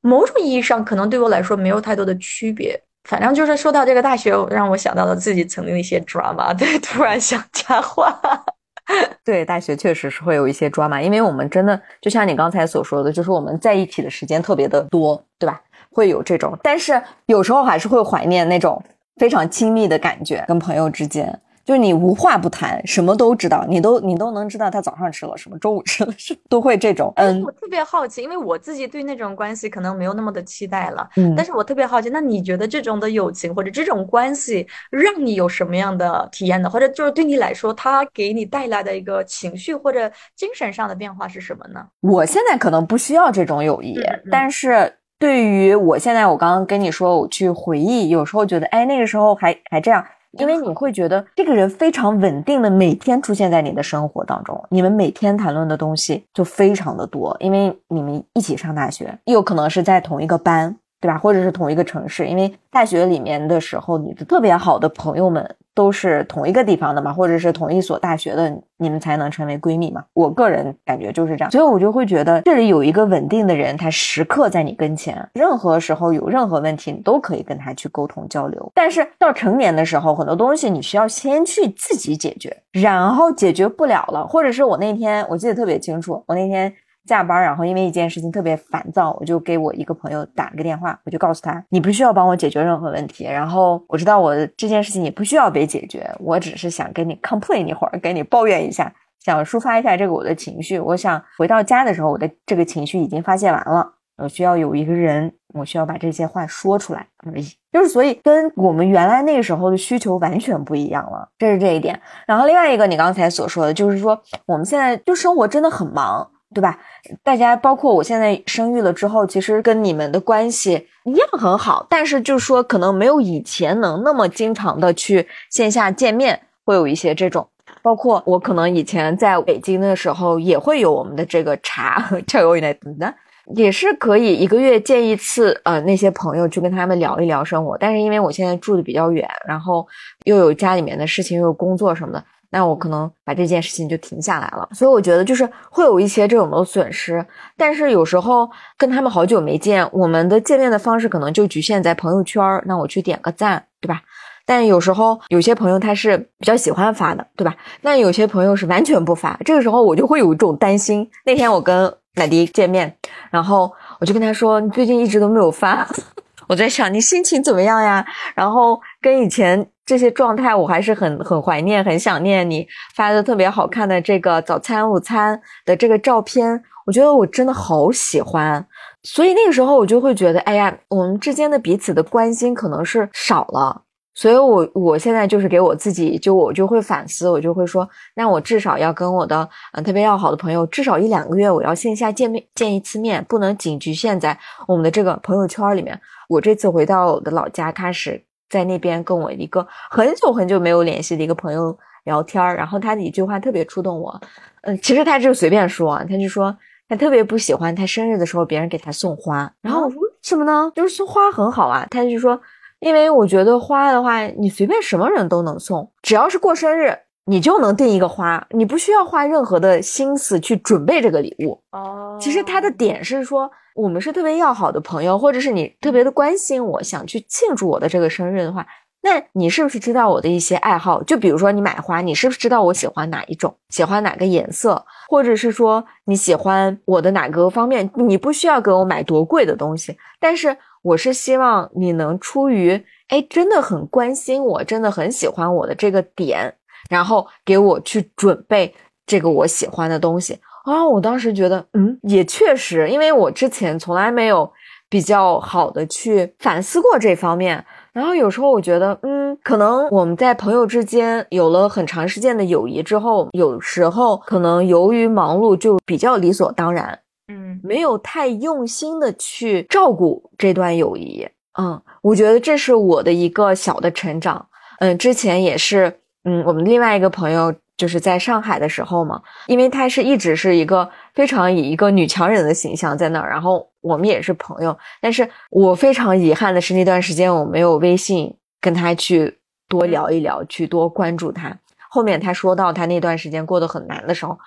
[0.00, 2.80] 某种意义上可能对我来说没有太多的区别。
[3.08, 8.20] 反正就是说到这个大学，让我想到了自己曾经的一些 drama， 对，突然想加话。
[9.24, 15.60] 对，大学确实是会有一些 drama，因为我们真的就像你刚才所说的，就是我们在一起的时间特别的多，对吧？
[15.90, 18.82] 会有这种，但是有时候还是会怀念那种。
[19.16, 21.38] 非常亲密的感觉，跟朋友之间，
[21.70, 27.12] 就是你无话不谈，什么都知道，你都你都能知道他早上吃了什么，中午吃了什么，都会这种。
[27.14, 31.08] 嗯，我特别好奇，因为我自己对那种关系可能没有那么的期待了。
[31.14, 36.68] 嗯，但是我特别好奇，那你觉得这种的友情或者这种关系，让你有什么样的体验呢？
[36.68, 41.86] 或者就是对你来说，它给你带来的一个情绪或者精神上的变化是什么呢？
[42.00, 43.96] 我现在可能不需要这种友谊，
[44.28, 44.92] 但是。
[45.20, 50.02] 对于我现在，我刚刚跟你说，我去回忆，有时候觉得，哎，那个时候还还这样，
[50.38, 61.18] 因为你会觉得这个人非常稳定的每天出现在你的生活当中，你们每天谈论的东西就非常的多，因为你们一起上大学，有可能是在同一个班，对吧？
[61.18, 65.56] 或者是同一个城市，因为大学里面的时候，你的特别好的朋友们。
[65.72, 70.04] 都是同一个地方的嘛，或者是同一所大学的，你们才能成为闺蜜嘛。
[70.12, 78.70] 我个人感觉就是这样，所以我就会觉得这里有一个稳定的人，他时刻在你跟前，任何时候有任何问题，你都可以跟他去沟通交流。
[78.74, 86.70] 但是到成年的时候，很多东西你需要先去自己解决，然后解决不了了，或者是我那天我记得特别清楚，我那天。
[87.06, 98.92] 下班，然后因为一件事情特别烦躁，我就给我一个朋友打了个电话，我就告诉他，你不需要帮我解决任何问题，然后我知道我这件事情也不需要被解决，我只是想跟你 complain 一会儿，跟你抱怨一下，
[99.24, 100.78] 想抒发一下这个我的情绪。
[100.78, 107.46] 我想回到家的时候，我的这个情绪已经发泄完了，我需要有一个人，我需要把这些话说出来而已。
[107.72, 112.00] 就是所以跟我们原来那个时候的需求完全不一样了，这是这一点。
[112.26, 116.30] 然后另外一个，你刚才所说的就是说，我们现在就生活真的很忙。
[116.54, 116.78] 对吧？
[117.22, 127.46] 大家包括我现在生育了之后，其实跟你们的关系一样很好，但是就是说可能没有以前能那么经常的去线下见面，会有一些这种。
[127.82, 133.14] 包括我可能以前在北京的时候，也会有我们的这个茶 茶友来等的，
[133.54, 135.58] 也是可以一个月见一次。
[135.64, 139.86] 呃，那些朋友去跟他们聊一聊生活，但是因为我现在住的比较远，然后
[140.24, 142.24] 又有家里面的事情，又有工作什么的。
[142.52, 147.24] 那我可能把这件事情就停下来了，所以我觉得就是会有一些这种的损失。
[147.56, 154.02] 但是有时候跟他们好久没见，我们的见面的方式可能就局限在朋友圈那我去点个赞，对吧？
[154.44, 157.54] 但有时候有些朋友他是比较喜欢发的，对吧？
[157.82, 161.08] 那有些朋友是完全不发，这个时候我就会有一种担心。
[161.24, 162.92] 那天我跟奶迪见面，
[163.30, 165.86] 然后我就跟他说：“你最近一直都没有发，
[166.48, 169.70] 我在想你心情怎么样呀？”然后跟以前。
[169.90, 178.64] 这些状态我还是很很怀念，很想念你发的特别好看的这个早餐、午餐的这个照片，我觉得我真的好喜欢。
[179.02, 183.82] 所以那个时候我就会觉得，哎呀，我们之间的彼此的关心可能是少了。
[184.14, 196.00] 所以我我现在就是给我自己，就我就会反思，我就会说，那我至少要跟我的嗯特别要好的朋友，至少一两个月我要线下见面见一次面，不能仅局限在我们的这个朋友圈里面。
[196.28, 198.29] 我这次回到我的老家，开始。
[198.50, 204.20] 在那边跟我一个很久很久没有联系的一个朋友聊天然后他的一句话特别触动我，
[204.62, 206.54] 嗯，其实他就随便说，他就说
[206.88, 210.70] 他特别不喜欢他生日的时候别人给他送花，然后我说什么呢？
[210.74, 212.38] 就是送花很好啊，他就说，
[212.80, 216.94] 因为我觉得花的话，你随便什么人都能送，只要是过生日。
[217.26, 221.62] 你就能订一个花，你不需要花任何的心思去准备这个礼物。
[221.70, 228.66] 哦，其实他的点是说，我们是特别要好的朋友，或者是你特别的关心我，想去庆祝我的这个生日的话，
[229.02, 231.02] 那你是不是知道我的一些爱好？
[231.02, 237.90] 就比如说你买花，你是不是知道我喜欢哪一种，喜欢哪个颜色，或者是说你喜欢我的哪个方面？
[237.94, 246.54] 你不需要给我买多贵的东西，但是我是希望你能出于哎真的很关心我，真的很喜欢我的这个点，
[246.88, 248.74] 然后给我去准备
[249.06, 250.38] 这个我喜欢的东西
[250.70, 250.86] 啊！
[250.86, 254.50] 我当时觉得，嗯，也确实，因为我之前从来没有
[254.88, 257.64] 比较好的去反思过这方面。
[257.92, 271.26] 然后有时候我觉得，嗯，可能我们在朋友之间有了很长时间的友谊之后，有时候可能由于忙碌就比较理所当然，嗯，没有太用心的去照顾这段友谊。
[271.58, 274.46] 嗯，我觉得这是我的一个小的成长。
[274.78, 275.92] 嗯，之前也是，
[276.24, 283.66] 嗯，我们另外一个朋友就是在上海的时候嘛，因为他是一直是一个非常以一个女强人的形象在那儿，然后。
[283.82, 289.38] 我们也是朋友，但是我非常遗憾的是那段时间我没有微信跟他去
[289.70, 291.50] 多聊一聊，去多关注他。
[291.88, 294.38] 后面他说到他那段时间过得很难的时候，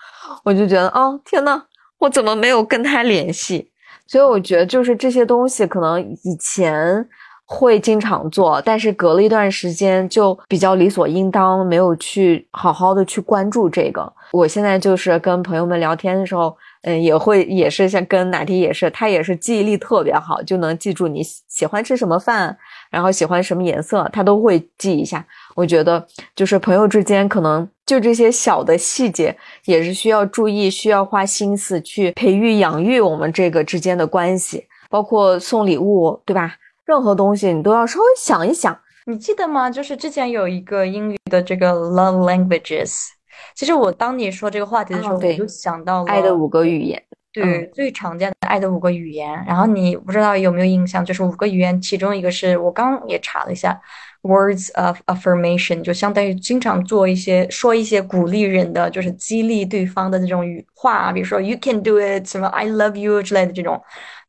[0.45, 1.63] 我就觉得哦天呐，
[1.97, 3.71] 我怎么没有跟他联系？
[4.05, 7.09] 所以我觉得就是这些东西可能以前
[7.53, 14.11] 会经常做，但是隔了一段时间就比较理所应当，没有去好好的去关注这个。
[14.31, 16.55] 我现在就是跟朋友们聊天的时候。
[16.85, 22.57] 嗯，也会也是像跟哪天也是，他也是记忆力特别好，就能记住你喜欢吃什么饭，
[22.91, 25.25] 然后喜欢什么颜色，他都会记一下。
[25.55, 36.53] 我觉得就是朋友之间可能就这些小的细节也是需要注意，需要花心思去培育养育我们这个之间的关系，包括送礼物，对吧？
[36.85, 38.77] 任何东西你都要稍微想一想。
[39.05, 39.69] 你记得吗？
[39.69, 43.07] 就是之前有一个英语的这个 love languages。
[43.55, 49.29] 其实我当你说这个话题的时候，我就想到了爱的五个语言，对，最常见的爱的五个语言。
[49.45, 53.77] 然后你不知道有没有印象，就是五个语言，其中一个是我刚也查了一下
[54.21, 63.81] ，words of affirmation，就相当于经常做一些说一些鼓励人的，就是激励对方的那种语话，比如说 you can do it，什么 I love you 之类的这种。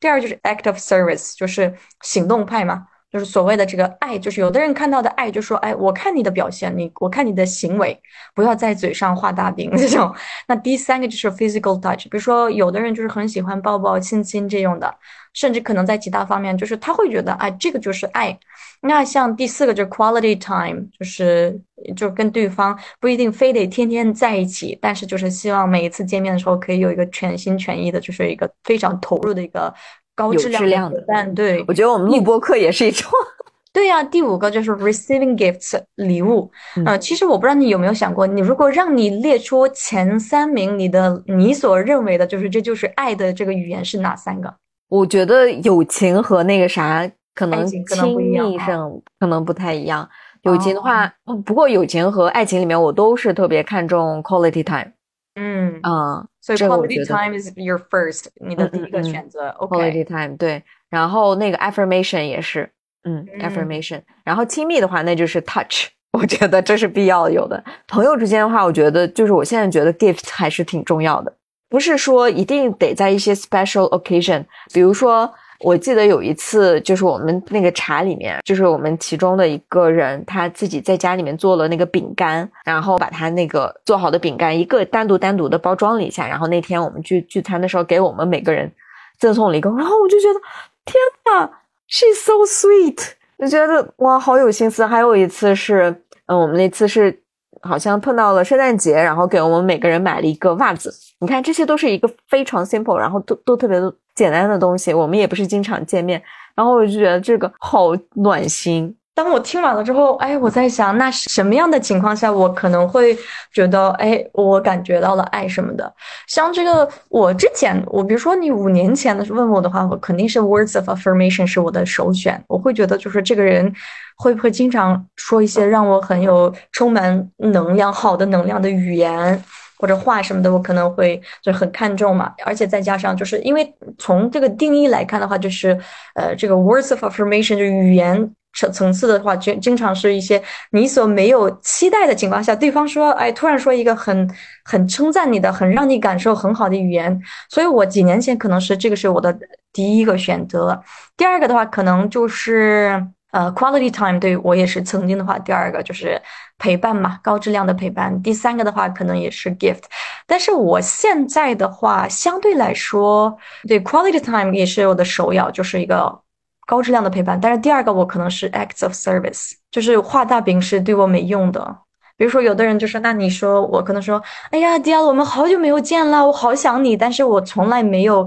[0.05, 2.85] 第二就是 act of service，就是行动派嘛。
[3.15, 7.97] 就是所谓的这个爱，就是有的人看到的爱，就说，哎，我看你的表现，你我看你的行为，
[8.33, 10.13] 不要在嘴上画大饼这种。
[10.49, 14.93] 那第三个就是 physical touch，比如说有的人就是很喜欢抱抱亲亲这种的，
[15.31, 18.37] 甚至可能在其他方面，就是他会觉得，哎，这个就是爱。
[18.81, 21.57] 那像第四个就是 quality time，就是
[21.95, 29.73] 就跟对方不一定非得天天在一起，但是就是希望每一次见面的时候可以有一个全心全意的，就是一个非常投入的一个。
[30.15, 33.11] 高质量的，但对我觉得我们录播课也是一种。
[33.73, 36.49] 对呀，第五个就是 receiving gifts 礼物。
[36.85, 44.53] 呃，其实我不知道你有没有想过，你如果让你列出前三名，你的你所认为的就是这就是爱的这个语言是哪三个？
[44.87, 47.83] 我觉得友情和那个啥可能亲
[48.15, 50.07] 密上可能不太一样。
[50.43, 51.11] 友情的话，
[51.45, 54.93] 不过友情和爱情里面我都是特别看重 quality time。
[55.35, 59.49] 嗯啊，所以 quality time is your first，你的第一个选择。
[59.59, 62.69] quality time 对，然后那个 affirmation 也是，
[63.03, 64.01] 嗯，affirmation。
[64.23, 67.63] 然后亲密的话，那就是 touch，我觉得这是必要有的。
[67.87, 71.33] 朋友之间的话，我觉得就是我现在觉得 gift 还是挺重要的，
[71.69, 75.33] 不是说一定得在一些 special occasion，比如说。
[75.61, 88.69] 我记得有一次，就是我们那个茶里面，就是我们其中的一个人，他自己在家里面做了那个饼干，然后把他那个做好的饼干一个单独单独的包装了一下，然后那天我们去聚餐的时候，给我们每个人
[89.17, 90.39] 赠送了一个，然后我就觉得
[90.83, 91.49] 天呐
[91.89, 94.85] s h e s so sweet，就觉得哇，好有心思。
[94.85, 95.89] 还有一次是，
[96.25, 97.17] 嗯，我们那次是
[97.61, 100.93] 好像碰到了圣诞节，然后给我们每个人买了一个袜子。
[101.19, 103.93] 你看，这些都是一个非常 simple，然后都都特别的。
[104.15, 106.21] 简单的东西，我们也不是经常见面，
[106.55, 108.95] 然后我就觉得这个好暖心。
[109.13, 113.17] 当我听完了之后，哎，我在想，那什么样的情况下我可能会
[113.53, 115.93] 觉得，哎，我感觉到了爱什么的？
[116.27, 122.43] 像这个，我之前，我比如说你五年前的问我的话，我肯定是 words of affirmation 是我的首选。
[122.47, 123.73] 我会觉得，就是这个人
[124.17, 129.41] 会不会经常说一些让我很有充满能量、好的能量的语言。
[129.77, 135.77] 或者话什么的，我可能会就很看重嘛，而且再加上就是因为从这个定义来看的话，就是
[136.15, 144.29] 呃，这个 words of affirmation 就语言层层次的话，经经常是一些你所没有期待的情况下，对方说，哎，突然说一个很
[144.63, 149.37] 很称赞你的，很让你感受很好的语言，所以我几年前可能是这个是我的
[149.73, 150.81] 第一个选择，
[151.17, 153.05] 第二个的话可能就是。
[153.35, 156.21] 呃，quality time 对我也是曾经的话，第二个就是
[156.57, 158.21] 陪伴嘛，高质量的陪伴。
[158.21, 159.83] 第三个的话，可能也是 gift。
[160.25, 166.17] 但是我现在的话，相对来说，对 quality time 也是我的首要，就是一个
[166.65, 167.37] 高质量的陪伴。
[167.37, 171.79] 但是第二个我可能是 acts of service，就是画大饼是对我没用的。
[172.15, 178.25] 比如说有的人就说，那你说我可能说，哎呀，迪奥，我们好久没有见了，我好想你，但是我从来没有。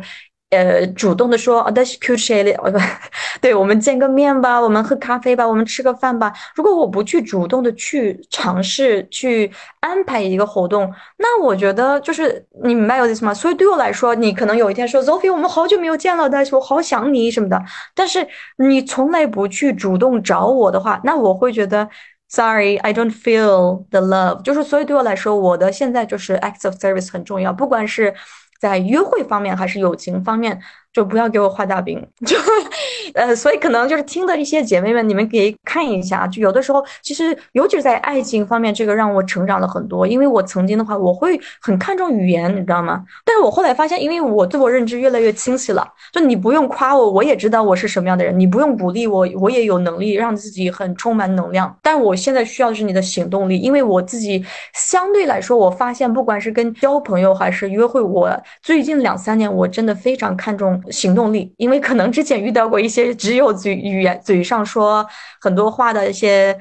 [0.50, 2.56] 呃，主动的说啊，That's cute, Shelly。
[2.56, 2.78] 不，
[3.42, 6.32] 对我们见个面吧，我们喝咖啡吧，我们吃个饭吧。
[6.54, 13.34] 如果我不去主动的去尝试去安排一个活动，那我觉得就是你明白我的意思吗？
[13.34, 17.62] 所以对我来说，你可能有一天说，Sophie，我们好久没有见了，但是我好想你什么的。
[17.94, 18.26] 但是
[18.56, 21.86] 你从来不去主动找我的话，那我会觉得
[22.30, 24.40] ，Sorry, I don't feel the love。
[24.40, 28.14] 就是所以对我来说，我的现在就是 acts of service 很重要，不管是。
[28.58, 30.60] 在约会方面还是友情方面。
[30.92, 32.36] 就不要给我画大饼， 就，
[33.14, 40.06] 呃，所以可能就是听的一些姐妹们，你们可以看一下，就有的时候其实，尤其是在爱情方面，这个让我成长了很多。
[40.06, 43.04] 因为我曾经的话，我会很看重语言，你知道吗？
[43.24, 51.76] 但是我后来发现，因为我自我认知越来越清晰了，就你不用夸我，我也知道我是什么样的人；你不用鼓励我，我也有能力让自己很充满能量。
[51.82, 58.30] 但我现在需要的是你的行动力，因为我自己相对来说，我发现不管是跟交朋友还是约会，我
[58.62, 60.77] 最近两三年我真的非常看重。
[60.90, 65.06] 行动力，因为可能之前遇到过一些只有嘴语言嘴上说
[65.40, 66.56] 很多话的一些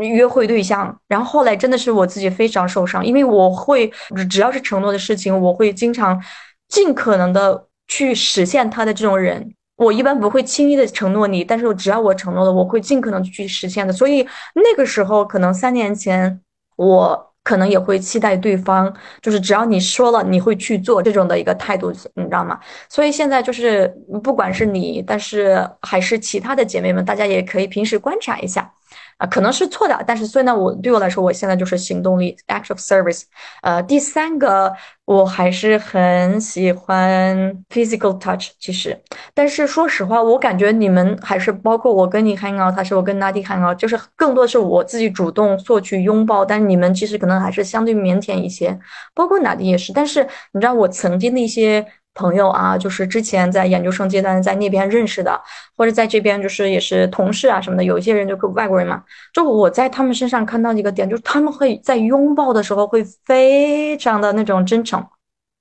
[0.00, 3.90] 约会对象，然后后来真的是我自己非常受伤，因为我会
[4.28, 6.22] 只要是承诺的事情，我会经常
[6.68, 13.92] 尽可能的去实现他的这种人，我一般不会轻易的承诺你，但是只要我承诺了，我会尽可能去实现的。
[13.92, 16.40] 所以那个时候，可能三年前
[16.76, 17.32] 我。
[17.46, 18.92] 可能也会期待对方，
[19.22, 22.58] 就是只要你说了，你会去做这种的一个态度，你知道吗？
[22.88, 23.86] 所以现在就是，
[24.20, 28.75] 不管是你，但是还是其他的姐妹们，大家也可以平时观察一下。
[29.18, 33.22] 啊，可能是错的，但是所以呢，我对我来说，我现在就是行动力，act of service。
[33.62, 34.70] 呃，第三个，
[35.06, 38.50] 我还是很喜欢 physical touch。
[38.60, 39.00] 其实，
[39.32, 48.78] 但是说实话，我感觉你们还是包括我跟你 hang out，还是我跟 Nadi hang out，就是更多的是我自己主动索取拥抱，但是你们其实可能还是相对腼腆一些，
[49.14, 49.94] 包括 Nadi 也是。
[49.94, 51.86] 但是你知道，我曾经的一些。
[52.16, 55.40] 朋友啊，就是之前在研究生阶段在那边认识的，
[55.76, 57.84] 或者在这边就是也是同事啊什么的。
[57.84, 59.02] 有一些人就外国人嘛，
[59.32, 65.04] 就我在他们身上看到一个点，就是他们会在拥抱的时候会非常的那种真诚。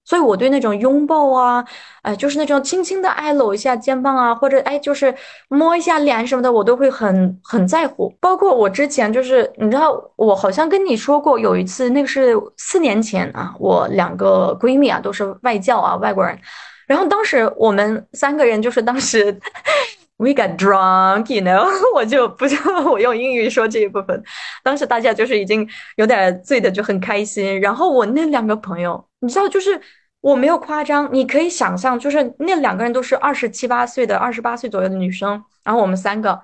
[0.05, 1.65] 所以我对那种拥抱啊，
[2.03, 5.13] 哎，就是那种轻轻的哎搂一下肩膀啊，或者哎就是
[5.49, 8.15] 摸一下脸什么的，我都会很很在乎。
[8.21, 16.37] 包括我之前就是你知道，我好像跟你说过有一次，那个是四年前啊，我两个闺蜜啊都是外教啊外国人，
[16.85, 19.35] 然后当时我们三个人就是当时
[20.17, 24.23] we got drunk，you know， 我就不知道我用英语说这一部分，
[24.63, 29.03] 当时大家就是已经有点醉的就很开心，然后我那两个朋友。
[29.25, 29.81] 你知道，就是
[30.21, 36.39] 我没有夸张，你可以想象，就是那两个人都是二十七八岁的，二十八岁左右的女生，然后我们三个，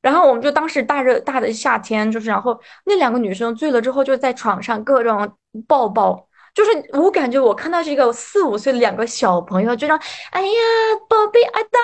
[0.00, 9.98] 然后我们就当时大热大的夏天，就是然后那两个女生醉了之后，就在床上各种抱抱，就是我感觉我看到这个四五岁两个小朋友，就让
[10.30, 10.48] 哎呀
[11.08, 11.78] 宝贝啊哒，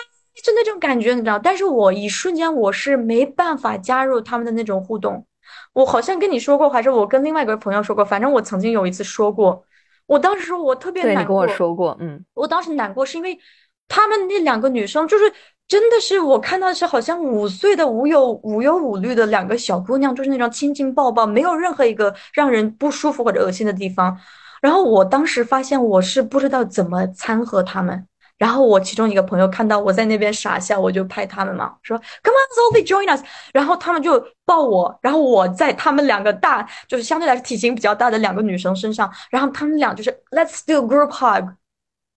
[0.45, 5.27] 就那种感觉，你知道，但是我一瞬间我是没办法加入他们的那种互动，
[5.73, 9.65] 我好像跟你说过，还是我跟另外一个朋友说过，反正我曾经有一次说过。
[10.09, 11.21] 我当时说，我特别难过。
[11.23, 13.39] 你跟我说过，嗯，我当时难过是因为
[13.87, 15.33] 他们那两个女生，就是
[15.69, 24.19] 真的是我看到是好像五岁的无忧无忧无虑的两个小姑娘，就是那种亲亲抱抱，没有任何一个让人不舒服或者恶心的地方。
[24.63, 28.07] 然后我当时发现我是不知道怎么掺和他们。
[28.39, 33.23] 然后我其中一个朋友看到我在那边傻笑，我就拍他们嘛，说 Come on, Sophie, join us。
[33.53, 41.49] 然后他们就抱我，然后我在他们两个大，就是相对来说体型比较大的两个女生身上，然后他们俩就是 Let's do group hug，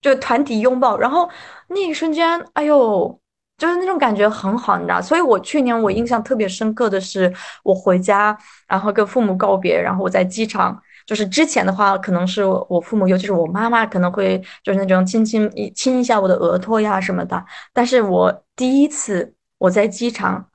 [0.00, 0.96] 就团体拥抱。
[0.96, 1.28] 然后
[1.68, 3.20] 那一瞬间，哎呦，
[3.58, 5.02] 就是那种感觉很好，你知道。
[5.02, 7.32] 所以我去年我印象特别深刻的是，
[7.64, 10.80] 我回家，然后跟父母告别，然后我在机场。
[11.06, 17.44] 就是之前的话，可能是我父母，尤其是我妈妈，可能会就是那种亲亲亲一下我的额头呀什么的。
[17.72, 20.48] 但是我第一次我在机场，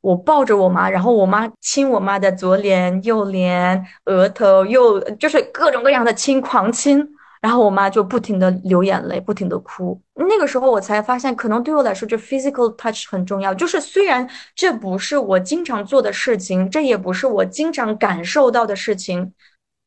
[0.00, 7.14] 我抱着我妈，然后我妈亲我妈的左脸、右脸、额头，又就是各种各样的亲，狂亲。
[7.40, 9.96] 然后我妈就不停的流眼泪，不停的哭。
[10.14, 13.54] 那个时候我才发现，可能对我来说，就 physical touch 很重要。
[13.54, 19.32] 就是虽然这不是我经常做的事情，这也不是我经常感受到的事情。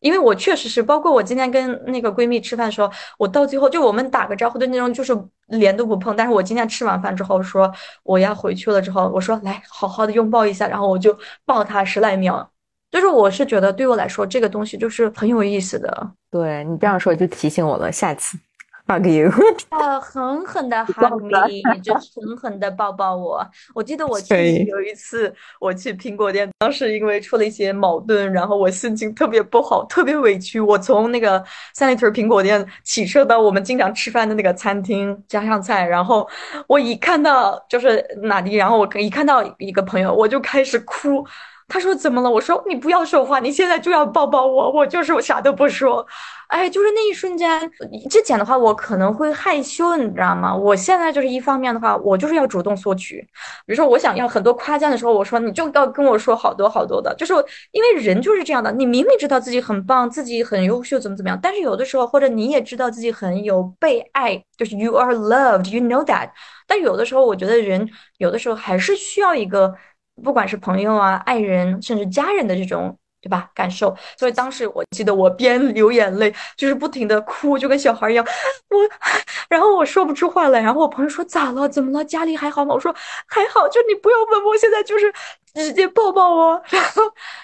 [0.02, 6.14] 因为我确实是，包括我今天跟那个闺蜜吃饭的时候，我到最后就我们打个招呼的那种，就是脸都不碰。
[6.16, 7.72] 但是我今天吃完饭之后说
[8.04, 12.52] 我要回去了之后，我说来好好的拥抱一下，然后我就抱她十来秒。
[12.91, 16.12] 就是我是觉得对我来说这个东西就是很有意思的。
[16.30, 18.38] 对你这样说就提醒我了，下次。
[18.92, 19.32] Hug you，
[19.70, 23.46] 啊， 狠狠的 hug me，就狠狠的抱抱我。
[23.74, 30.60] 我记得我去有一次我去苹果店，当时因为出了一些矛盾，然后我心情特别不好，特别委屈。
[30.60, 36.28] 我从那个三里屯苹果店骑车到我们经常吃饭的那个餐厅加上菜，然后
[36.68, 41.26] 我一看到就是哪里，然后我一看到一个朋友，我就开始哭。
[41.72, 42.30] 他说怎么了？
[42.30, 44.69] 我说你不要说话，你现在就要抱抱我。
[44.69, 46.05] 我就是我啥都不说，
[46.47, 47.72] 哎，就是那一瞬间。
[48.09, 50.53] 之前的话我可能会害羞，你知道吗？
[50.53, 53.26] 我现在就是一方面的话，我就是要主动索取。
[53.65, 57.15] 比如说我想要很多夸赞的时候，我说你就要跟我说好多好多的。
[57.17, 57.34] 就是
[57.72, 66.32] 因为人就是这样的，你明明知道自己很棒，自己很优秀，怎么怎么样，但是有的时候或者你也知道自己很有被爱，就是 you are loved，you know that。
[66.67, 69.74] 但有的时候我觉得人有的时候还是需要一个。
[70.24, 73.49] 不管是朋友啊、爱人，甚至家人的这种，对吧？
[73.53, 73.95] 感受。
[74.17, 78.26] 所以当时我记得我边流眼泪，就是不停的哭，就跟小孩一样。
[78.69, 78.78] 我，
[79.49, 80.59] 然后我说不出话来。
[80.61, 81.67] 然后我朋友说：“咋了？
[81.67, 82.03] 怎么了？
[82.05, 82.93] 家里还好吗？”我说
[83.28, 85.13] ：“还好。”就你不要问我，现在就是
[85.53, 86.61] 直接抱抱我。
[86.69, 87.01] 然后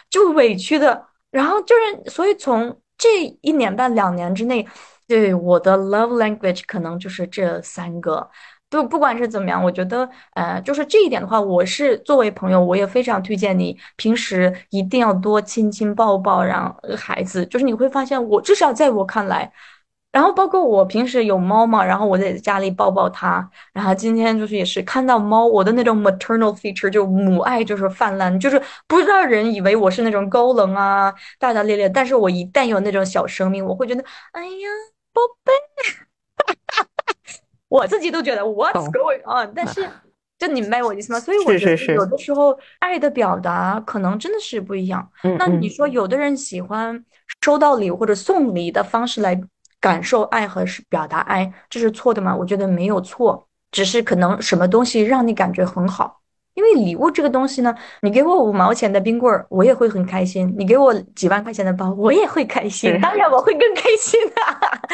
[0.09, 4.67] 就委屈的，然后就是，所以从这一年半两年之内，
[5.07, 8.29] 对我的 love language 可能就是这三个。
[8.69, 19.49] 不不管是怎么样，我觉得，呃，就是这一点的话，我是作为朋友，我也非常推荐你平时一定要多亲亲抱抱，让孩子，就是你会发现，我至少在我看来，
[20.11, 34.03] 然后包括我平时有猫嘛，然后我在家里抱抱它，然后今天就是也是看到猫，我的那种 maternal feature 就母爱就是泛滥，就是不知道人以为我是那种高冷啊，大大咧咧，但是我一旦有那种小生命，我会觉得，
[34.33, 34.67] 哎呀，
[35.13, 36.06] 宝贝。
[37.67, 39.51] 我自己都觉得 What's going on？
[39.55, 39.87] 但是，
[40.39, 41.19] 就你明白我意思吗？
[41.19, 45.09] 所以我觉得有的时候爱的表达可能真的是不一样。
[45.37, 47.03] 那你说，有的人喜欢
[47.41, 49.39] 收到礼物或者送礼的方式来
[49.79, 52.35] 感受爱和是表达爱，这是错的吗？
[52.35, 56.21] 我觉得没有错，只是可能什么东西让你感觉很好。
[56.57, 62.99] 因为礼物这个东西呢，你给我五毛钱的冰棍儿，我也会很开心；你给我几万块钱的包，我也会开心。
[62.99, 64.35] 当然我会更开心的。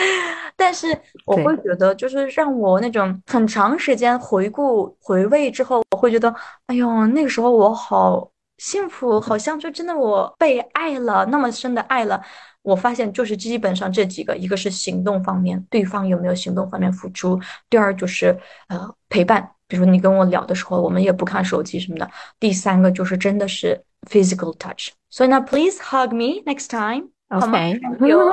[0.58, 0.88] 但是
[1.26, 6.36] 我会觉得，就是让我那种很长时间回顾回味之后，我会觉得，
[6.68, 12.22] 哎呦，那个时候我好幸福，好像就真的我被爱了，那么深的爱了。
[12.62, 17.38] 我发现就是基本上这几个，一个是行动方面，对方有没有行动方面付出；
[17.70, 18.38] 第二就是
[18.68, 19.50] 呃陪伴。
[19.68, 22.10] 比如说你跟我聊的时候，我们也不看手机什么的。
[22.40, 24.90] 第三个就是真的是 physical touch。
[25.10, 27.10] 所以呢，please hug me next time。
[27.30, 27.80] OK，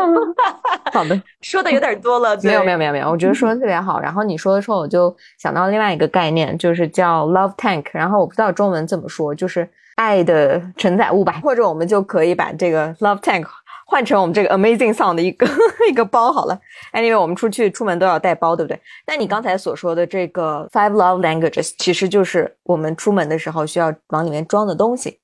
[0.93, 2.37] 好的，说的有点多了。
[2.45, 3.99] 没有没有没有没有，我觉得说的特别好。
[3.99, 7.87] 然后你说的时候，我就想到另外一个概念，就是叫 love tank。
[7.93, 9.67] 然后我不知道中文怎么说，就是
[9.97, 13.47] 爱的承载物吧，或者我们就可以把这个 love tank。
[13.91, 15.45] 换成我们这个 amazing song 的一个
[15.91, 16.57] 一个包好了。
[16.93, 18.81] Anyway，我们出去出门都要带包，对不对？
[19.05, 25.19] 那你刚才所说的这个 five love languages，其实就是我们出门的时候需要往里面装的东西。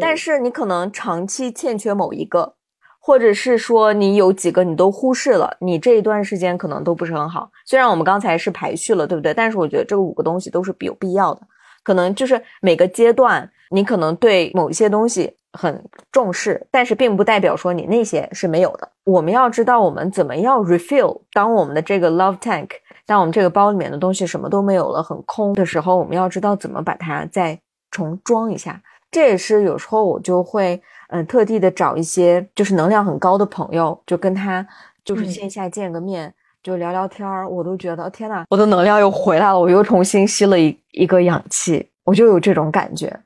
[0.00, 2.54] 但是你可能长期欠缺某一个，
[2.98, 7.50] 或者是说你有几个你都忽视了，你这一段时间可能都不是很好。
[7.66, 9.34] 虽然我们刚才是排序了，对不对？
[9.34, 11.42] 但是我觉得这五个东西都是有必要的。
[11.84, 15.34] 可能就是每个阶段，你可能对某一些东西。
[15.54, 18.88] 很重视，但是并不代表说你那些是没有的。
[19.04, 21.22] 我们要知道我们怎么样 refill。
[21.32, 22.68] 当我们的这个 love tank，
[23.06, 27.58] 当我们这个包里面的东西什么都没有了，很空的时候，我们要知道怎么把它再
[27.90, 28.80] 重装一下。
[29.10, 34.64] 这也是有时候我就会嗯特地的找一些就是能量很高的朋友，就跟他
[35.02, 37.48] 就是线下见个面，就聊聊天儿。
[37.48, 43.18] 我都觉得天呐，我的能量又回来了，我又重新吸了一一个氧气，我就有这种感觉。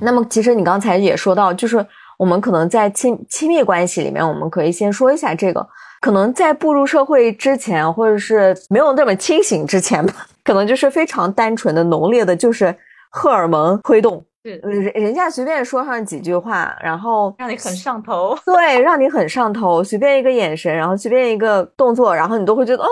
[0.00, 1.84] 那么，其实你刚才也说到，就是
[2.16, 5.66] 我们可能在亲亲密关系里面，我们可以先说一下这个。
[6.00, 12.74] 可能在步入社会之前，或者是没有那么清醒之前吧，可能就是非常单纯的、浓烈的，就是
[13.10, 14.24] 荷尔蒙推动。
[14.42, 18.34] 是，人人家随便说上几句话，然后让你很上头。
[18.46, 22.88] 对，让你很上头，随便一个眼神，然后随便一个动作，然后你都会觉得哦，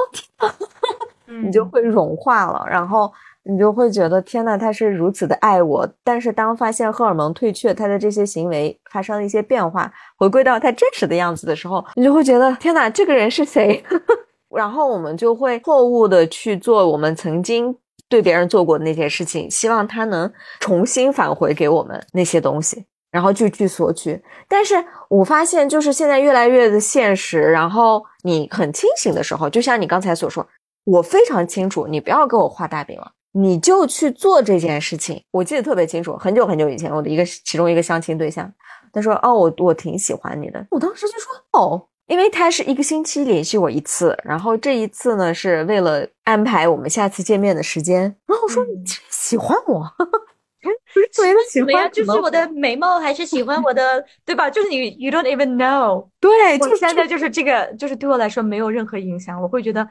[1.43, 3.11] 你就会融化了，然后。
[3.51, 5.88] 你就会觉得天呐，他是如此的爱我。
[6.05, 13.82] 但是当发现荷尔蒙退却，他的这些行为发生了一些变化，回归到他真实的样子的时候，你就会觉得天呐，这个人是谁？
[14.55, 17.74] 然后我们就会错误的去做我们曾经
[18.09, 20.30] 对别人做过的那些事情，希望他能
[20.61, 24.22] 重新返回给我们那些东西，然后就去索取。
[24.46, 24.74] 但是
[25.09, 27.40] 我发现，就是现在越来越的现实。
[27.40, 30.46] 然后你很清醒的时候，就像你刚才所说，
[30.84, 33.12] 我非常清楚，你不要给我画大饼了。
[33.41, 35.22] 你就去做这件事情。
[35.30, 38.53] 我记得特别清楚，很久很久以前，我的一个其中一个相亲对象，
[38.93, 49.84] 他说：“哦，我我挺喜欢你的。”我当时就说：“哦，因为他是一个星期联系我一次，然后这一次呢是为了安排我们下次见面的时间。”然后我说：“你喜欢我？”
[51.12, 54.51] 所以喜欢就是我的美貌，还是喜欢我的， 对吧？
[54.51, 56.09] 就是你，you don't even know。
[56.18, 59.41] 对，就现在就是这个，就是对我来说没有任何影响。
[59.41, 59.89] 我会觉得，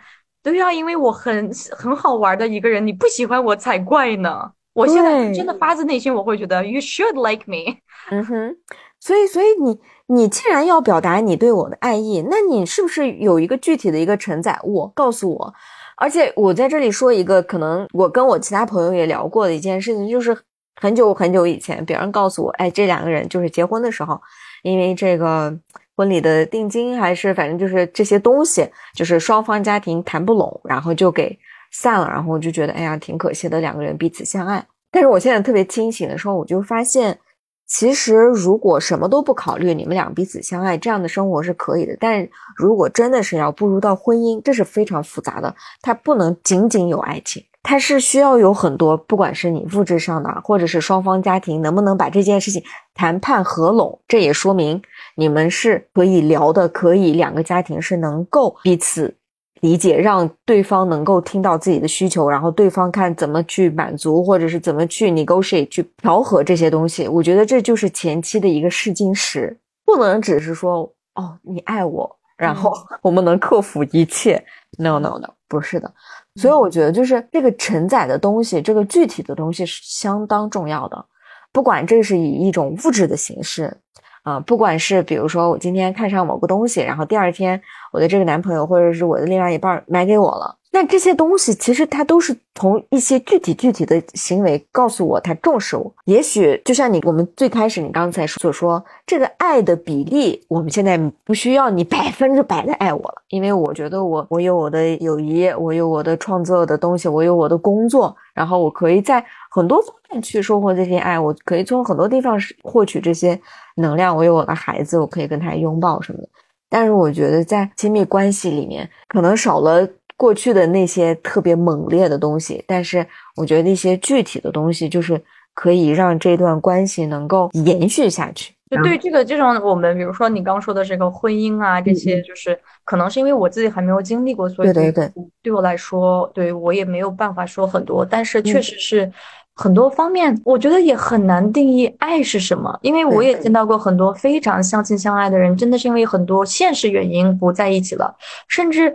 [0.51, 4.51] 对啊，因为我很很好玩的一个人，你不喜欢我才怪呢。
[4.73, 7.77] 我现在真的发自内心，我会觉得 you should like me。
[8.11, 8.55] 嗯哼，
[8.99, 15.53] 所以，所以你，你既然要表达你对我的爱意，那你是不是有一个具体的一个承载物告诉我？
[15.97, 20.37] 而且我在这里说一个，可能我跟我其他朋友也聊过的一件事情，就是。
[20.79, 24.21] 很久很久以前，别人告诉我，哎，这两个人就是结婚的时候，
[24.61, 25.51] 因为这个
[25.97, 31.37] 婚礼的定金还是反正就是这些东西，就是双方家庭谈不拢，然后就给
[31.71, 32.07] 散了。
[32.07, 34.63] 然后我就觉得，哎呀，挺可惜的，两个人彼此相爱。
[34.91, 37.17] 但是我现在特别清醒的时候，我就发现，
[37.65, 41.97] 其实如果什么都不考虑，你们俩彼此相爱，这样的生活是可以的。
[41.99, 47.43] 但如果真的是要步入到婚姻，这是非常复杂的，它不能仅仅有爱情。
[47.69, 52.63] 它是需要有很多，不管是你物质上的，或者是双方家庭能不能把这件事情
[52.95, 54.81] 谈判合拢，这也说明
[55.17, 59.13] 你们是可以聊的，可以两个家庭是能够彼此
[59.59, 67.05] 理解，让对方能够听到自己的需求，然后对方看怎么去满足，或者是怎么去 negotiate 去调和这些东西。
[67.05, 72.71] 我觉得这就是前期的一个试金石，不能只是说哦你爱我，然后
[73.03, 74.41] 我们能克服一切。
[74.77, 75.91] No no no，不是的。
[76.37, 81.05] 所以我觉得，就是这个承载的东西，这个具体的东西是相当重要的。
[81.51, 83.75] 不管这是以一种物质的形式，
[84.23, 87.59] 啊，不管是比如说我今天看上某个东西，然后第二天
[87.91, 90.55] 我的这个男朋友或者是我的另外一半买给我了。
[90.77, 95.91] 那这些东西其实它都是从一些具体具体的行为告诉我他重视我。
[96.05, 113.39] 也许就像你我们最开始你刚才所说，这个爱的比例，我们现在不需要你百分之百的爱我了，因为我觉得我我有我的友谊，我有我的创作的东西，我有我的工作，然后我可以在很多方面去收获这些爱，我可以从很多地方获取这些
[113.77, 114.15] 能量。
[114.15, 116.29] 我有我的孩子，我可以跟他拥抱什么的。
[116.69, 119.89] 但是我觉得在亲密关系里面，可能少了。
[120.17, 123.05] 过去的那些特别猛烈的东西，但是
[123.35, 125.21] 我觉得那些具体的东西，就是
[125.53, 128.53] 可以让这段关系能够延续下去。
[128.69, 135.13] 就对这个这种，我们比如说你刚说的这个婚姻啊，这些就是可能是因为我自己还没有经历过，所以对对对，
[135.43, 138.03] 对我来说，对我也没有办法说很多。
[138.03, 139.09] 但是确实是
[139.55, 148.13] 很多方面，我觉得也很难定义爱是什么，因为我也见到过很多非常相亲相爱的人，真的是因为很多现实原因不在一起了，
[148.47, 148.93] 甚至。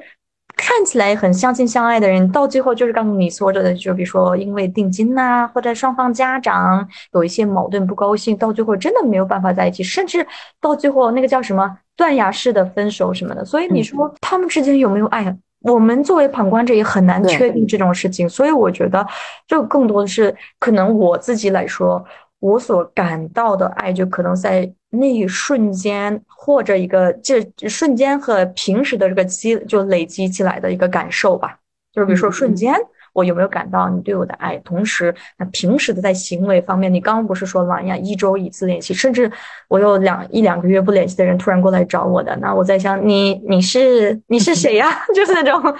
[0.56, 10.26] 看起来很相亲相爱的人，到最后就是刚刚你说着的，就比如说因为定金呐，或者双方家长有一些矛盾不高兴，到最后真的没有办法在一起，甚至
[10.60, 13.44] 到最后那个叫什么断崖式的分手什么的。
[13.44, 15.36] 所以你说他们之间有没有爱？
[15.60, 18.28] 我们作为旁观者也很难确定这种事情。
[18.28, 19.06] 所以我觉得，
[19.46, 22.04] 就更多的是可能我自己来说。
[22.40, 31.58] 我所感到的爱，就可能在那一瞬间，或者一个这瞬间和平时的这个积就累积起来的一个感受吧。
[31.92, 32.74] 就是比如说瞬间，
[33.14, 34.56] 我有没有感到你对我的爱？
[34.58, 39.30] 同时，那平时的在行为方面，你刚刚不是说了呀，一周一次联系，甚至
[39.68, 44.90] 我有两一两个月不联系的人突然过来找我的，那我在想，你你是你是谁呀？
[45.14, 45.74] 就是那种，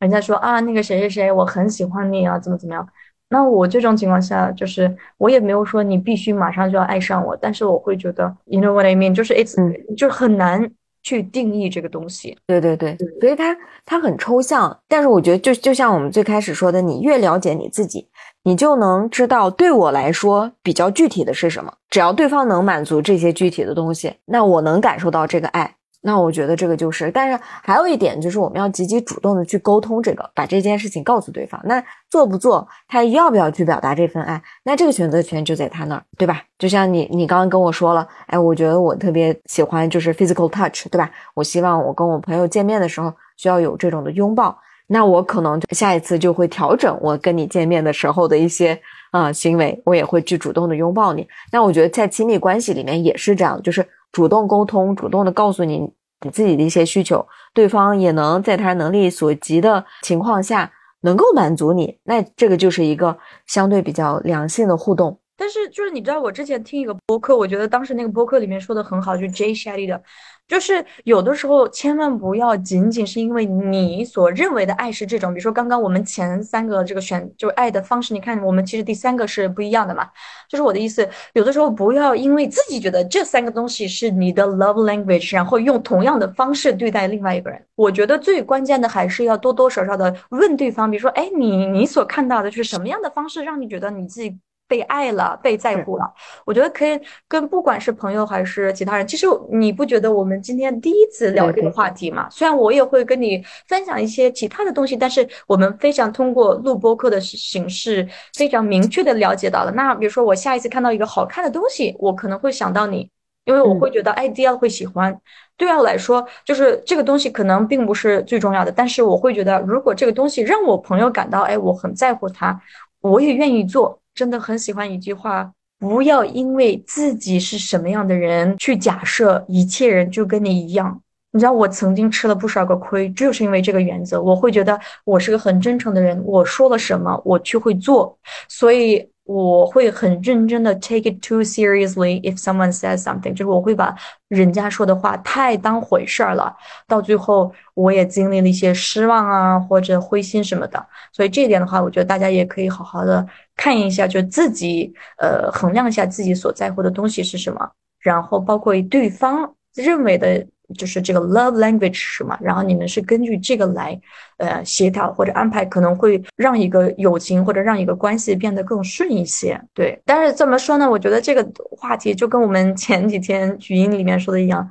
[0.00, 2.86] 人家说啊，那个谁谁谁，我很喜欢你啊，怎么怎么样。
[3.28, 9.56] 那我这种情况下，就是我也没有说你必须马上就要爱上我，但是我会觉得，you know what I mean，就是 it's
[9.96, 10.70] 就很难
[11.02, 12.36] 去定义这个东西。
[12.46, 14.78] 对对对，所以它它很抽象。
[14.88, 18.08] 但是我觉得，就就像我们最开始说的，你越了解你自己，
[18.44, 21.72] 你就能知道对我来说比较具体的是什么。
[21.90, 25.74] 只要对方能满足这些具体的东西，那我能感受到这个爱。
[26.06, 31.60] 那我觉得这个就是，但是还有一点就是，我们要积极主动的去沟通这个，把这件事情告诉对方。
[31.64, 36.44] 那做不做，他要不要去表达这份爱，那这个选择权就在他那儿，对吧？
[36.60, 41.10] 就像你，你刚刚跟我说了，哎，我觉得我特别喜欢就是 physical touch，对吧？
[41.34, 48.80] 我希望我跟我朋友见面的时候需要有这种的拥抱，那我可能下一次就会调整我跟你见面的时候的一些
[49.10, 51.26] 啊行为，我也会去主动的拥抱你。
[51.50, 53.84] 那我觉得在亲密关系里面也是这样，就是
[54.16, 55.92] 主动沟通，主动的告诉你。
[56.22, 63.14] 你自己的一些需求，对方也能在他能力所及的情况下能够满足你，那这个就是一个
[63.46, 65.20] 相对比较良性的互动。
[65.36, 70.02] 但是就是你知道，我之前听一个播客，我觉得当时那个播客里面说的很好，就 Jay Shetty 的。
[70.48, 80.08] 就是有的时候，千万不要仅仅是因为你所认为的爱是这种，比如说刚刚我们前三个这个选就爱的方式，你看我们其实第三个是不一样的嘛。
[80.48, 87.60] 就是我的意思，有的时候不要因为自己觉得这三个东西是你的 love language，然后用同样的方式对待另外一个人。
[87.74, 94.38] 我觉得最关键的还是要多多少少的问对方，比如说，哎，你你所看到的是什么样的方式让你觉得你自己。
[94.68, 96.04] 被爱了，被在乎了，
[96.44, 102.28] 我觉得可以跟不管是朋友还是其他人，其实你不觉得我们今天第一次聊这个话题吗？
[102.30, 109.72] 虽然我也会跟你分享一些其他的东西，但是我们非常通过录播课的形式，非常明确的了解到了。
[109.72, 113.08] 那比如说我下一次看到一个好看的东西，我可能会想到你，
[113.44, 115.16] 因为我会觉得哎，DL 会喜欢。
[115.56, 122.60] 对我来说，就是这个东西可能并不是最重要的，但是我会觉得，如果这个东西让我朋友感到哎，我很在乎他，
[123.00, 124.00] 我也愿意做。
[124.16, 131.00] 真的很喜欢一句话：不要因为自己是什么样的人，去假设一切人就跟你一样。
[131.32, 134.20] 你知道，我曾经吃了不少个亏，就是因为这个原则。
[134.20, 138.18] 我会觉得我是个很真诚的人，我说了什么，我就会做。
[138.48, 139.08] 所以。
[139.26, 143.92] 我会很认真的 take it too seriously if someone says something，就是我会把
[144.28, 146.54] 人家说的话太当回事儿了，
[146.86, 153.26] 到最后我也经历了一些失望啊或者灰心什么的，所以这一点的话，我觉得大家也可以好好的
[153.56, 160.46] 看一下，就自己呃衡量一下自己所在乎的东西是什么，然后包括对方认为的。
[160.76, 162.36] 就是这个 love language 是什么？
[162.40, 163.96] 然后你们是根据这个来，
[164.38, 169.62] 呃，协调或者安排，可能会让一个友情或者让一个关系变得更顺一些。
[169.72, 170.90] 对，但是怎么说呢？
[170.90, 174.68] 我觉得这个话题就跟我们前几天语音里面说的一样，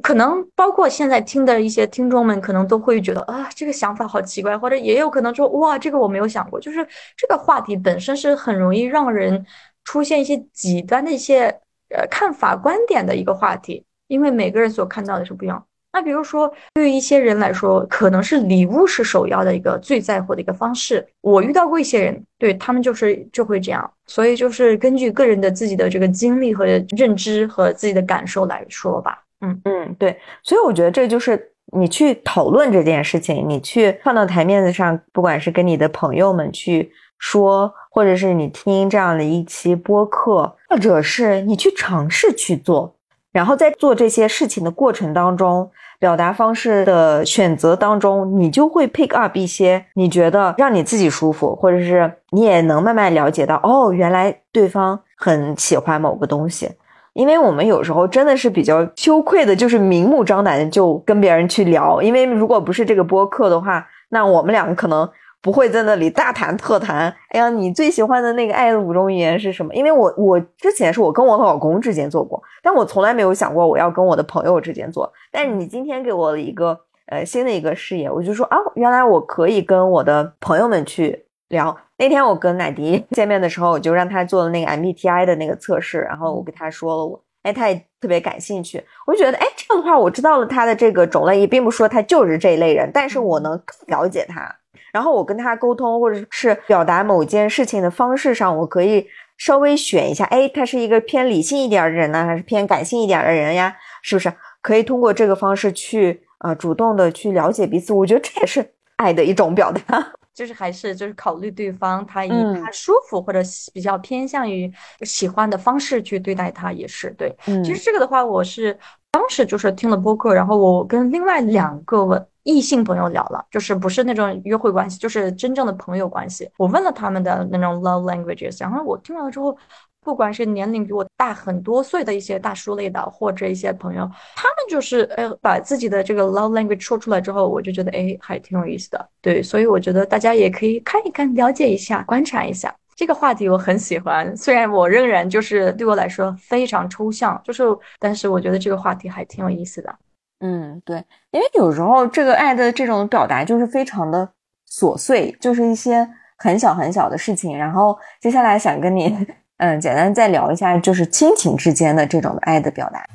[0.00, 6.58] 可能包括现在听的一些听众们，可能都会觉得啊，这个想法好奇怪，或者也有可能说哇，这个我没有想过。
[6.60, 6.86] 就是
[7.16, 9.44] 这个话题本身是很容易让人
[9.84, 11.46] 出现一些极端的一些
[11.90, 13.84] 呃看法观点的一个话题。
[14.08, 15.64] 因为每个人所看到的是不一样。
[15.90, 21.06] 那比如说，对于一些人来说，可能是礼物是首要的一个最在乎的一个方式。
[21.22, 23.90] 我遇到过一些人，对他们就是就会这样。
[24.06, 29.22] 所以就是根据个人的自己的这个经历和认知和自己的感受来说吧。
[29.42, 30.18] 嗯嗯，对。
[30.42, 42.94] 所以我觉得这就是你去讨论这件事情，你去放到台面子上，不管是跟你的朋友们去说，或者是你听这样的一期播客，或者是你去尝试去做。
[43.32, 56.70] 然后在做这些事情的过程当中，表达方式的选择当中，你就会 pick up 一些你觉得让你自己舒服，或者是你也能慢慢了解到，哦，原来对方很喜欢某个东西。
[57.12, 62.00] 因为我们有时候真的是比较羞愧的，就是明目张胆的就跟别人去聊。
[62.00, 65.08] 因为如果不是这个播客的话，那我们两个可能。
[65.44, 67.12] 不会在那里大谈特谈。
[67.30, 69.74] 哎呀，你最喜欢的那个爱的五种语言是什么？
[69.74, 75.12] 因为我我之前是我跟我老公之间做过，但我从来没有想过我要跟我的朋友之间做。
[75.32, 81.21] 但是你今天给我了一个呃新的一个视野，我就说啊，原来我可以跟我的朋友们去
[81.52, 81.76] 聊。
[81.98, 88.82] 那天我跟奶迪见面的时候，我就让他做了那个 MBTI 的那个测试，然后我跟他说了我，哎，他也特别感兴趣。
[89.06, 94.52] 我就觉得，哎，这样的话，我知道了他的这个种类，也并不说他就是这一类人，但是我能更了解他。
[94.92, 99.06] 然后我跟他沟通，或者是表达某件事情的方式上，我可以
[99.38, 103.76] 稍微选一下，哎，他是一个偏理性一点的人呢，还是偏感性一点的人呀？
[104.02, 107.92] 是不是可以通过这个方式去啊，主动的去了解彼此？
[107.92, 113.40] 我觉得这也是爱的一种表达，就是还是就是考虑对方，他以他舒服或者
[113.72, 114.72] 比较偏向于
[115.02, 117.34] 喜欢的方式去对待他，也是对。
[117.64, 118.78] 其实这个的话，我是
[119.10, 122.26] 当时就是听了播客，然后我跟另外两个问。
[122.44, 126.50] 异性朋友聊了，就是不是那种约会关系，就是真正的朋友关系。
[126.56, 129.56] 我问了他们的那种 love languages，然后我听完了之后，
[130.04, 134.00] 不管是年龄比我大很多岁的一些大叔类的，或者一些朋友，
[134.34, 139.08] 他们就是哎，把自己的这个 love language 说出来之后，我就觉得哎，还挺有意思的。
[139.20, 144.36] 对，所以我觉得大家也可以看一看，了解一下，观察一下这个话题，我很喜欢。
[144.36, 147.62] 虽然我仍然就是对我来说非常抽象，就是，
[147.98, 149.94] 但是我觉得这个话题还挺有意思的。
[150.40, 150.96] 嗯，对，
[151.30, 154.28] 因为有时候这个爱的这种表达就是非常的
[154.68, 157.56] 琐碎，就是一些很小很小的事情。
[157.56, 159.16] 然后接下来想跟你，
[159.62, 163.06] 嗯，简单再聊一下，就是亲情之间的这种爱的表达。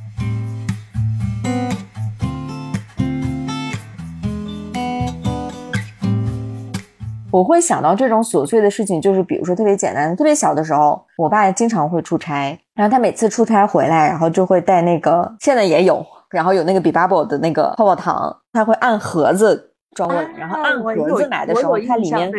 [7.30, 16.06] 我会想到这种琐碎的事情，就是比如说特别简单的，特别小的时候，我爸经常会出差，然后他每次出差回来，然后就会带那个，现在也有。
[16.30, 22.32] 然后有那个比巴 b 的那个泡泡糖，他会按盒子装过来，然后按盒子买的时候，它里面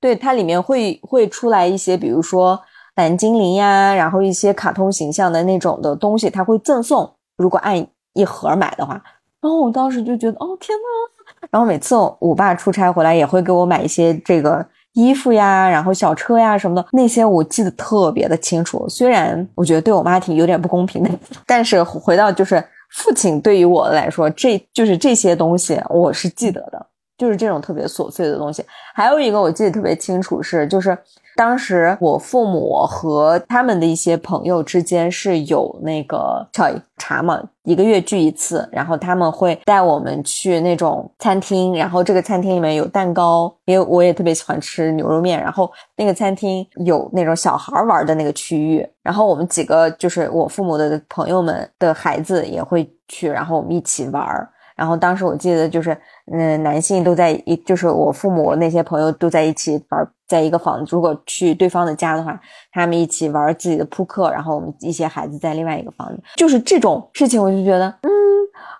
[0.00, 2.58] 对它里面会会出来一些，比如说
[3.00, 7.10] 蓝精灵呀，然后一些卡通形象的那种的东西，他会赠送。
[7.38, 7.74] 如果按
[8.12, 9.02] 一盒买的话，
[9.40, 11.48] 然后我当时就觉得，哦天呐！
[11.50, 18.86] 然后每次我爸出差回来也会给我买一些这个衣服呀，然后小车呀什么的，那些我记得特别的清楚。
[18.86, 21.10] 虽然我觉得对我妈挺有点不公平的，
[21.46, 26.86] 但是回到就是父亲对于我来说，这就是这些东西我是记得的。
[27.20, 28.64] 就是这种特别琐碎的东西，
[28.94, 30.96] 还有一个我记得特别清楚是，就是
[31.36, 54.48] 当时我父母和他们的一些朋友之间是有那个茶茶嘛，一个月聚一次，然后他们会带我们去那种餐厅，然后这个餐厅里面有蛋糕，因为我也特别喜欢吃牛肉面，然后那个餐厅有那种小孩玩的那个区域，然后我们几个就是我父母的朋友们的孩子也会去，然后我们一起玩。
[54.80, 55.94] 然后当时我记得就是，
[56.32, 60.96] 嗯，男性都在一，就是我父母那些朋友都在一起玩，在一个房子。
[60.96, 62.40] 如果去对方的家的话，
[62.72, 66.22] 他们一起玩自己的扑克，然后我们一些孩子在另外一个房子。
[66.36, 68.10] 就是这种事情，我就觉得，嗯，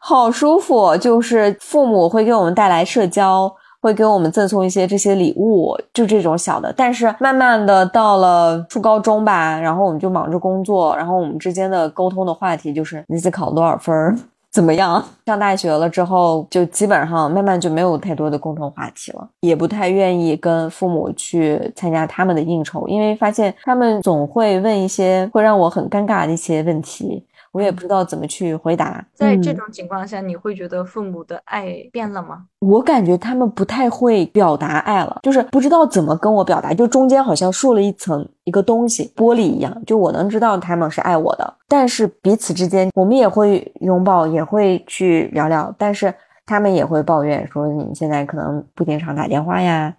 [0.01, 0.97] 好舒服。
[0.97, 6.73] 就是父母会给我们带来社交，会给我们赠送一些这些礼物，就这种小的。
[6.75, 14.17] 但是慢慢的到了初高中吧，然后我们就忙着工作，然后我们之间的沟通的话题就是你次考多少分儿。
[14.53, 15.03] 怎么样？
[15.27, 27.23] 上大学了之后，就基本上慢慢就没有太多的共同话题了，也不太愿意跟父母去参加他们的应酬，因为发现他们总会问一些会让我很尴尬的一些问题。
[27.53, 29.05] 我也不知道怎么去回答。
[29.15, 32.45] 在这种情况下，你会觉得父母的爱变了吗？
[32.61, 39.77] 我感觉他们不太会表达爱了，就是不知道怎么跟我表达，就中间好像竖了一层一个东西，玻璃一样。
[39.85, 46.13] 就我能知道他们是爱我的，但是彼此之间，我们也会拥抱，也会去聊聊，但是
[46.47, 49.93] 他们也会抱怨说你们现在可能不经常打电话呀。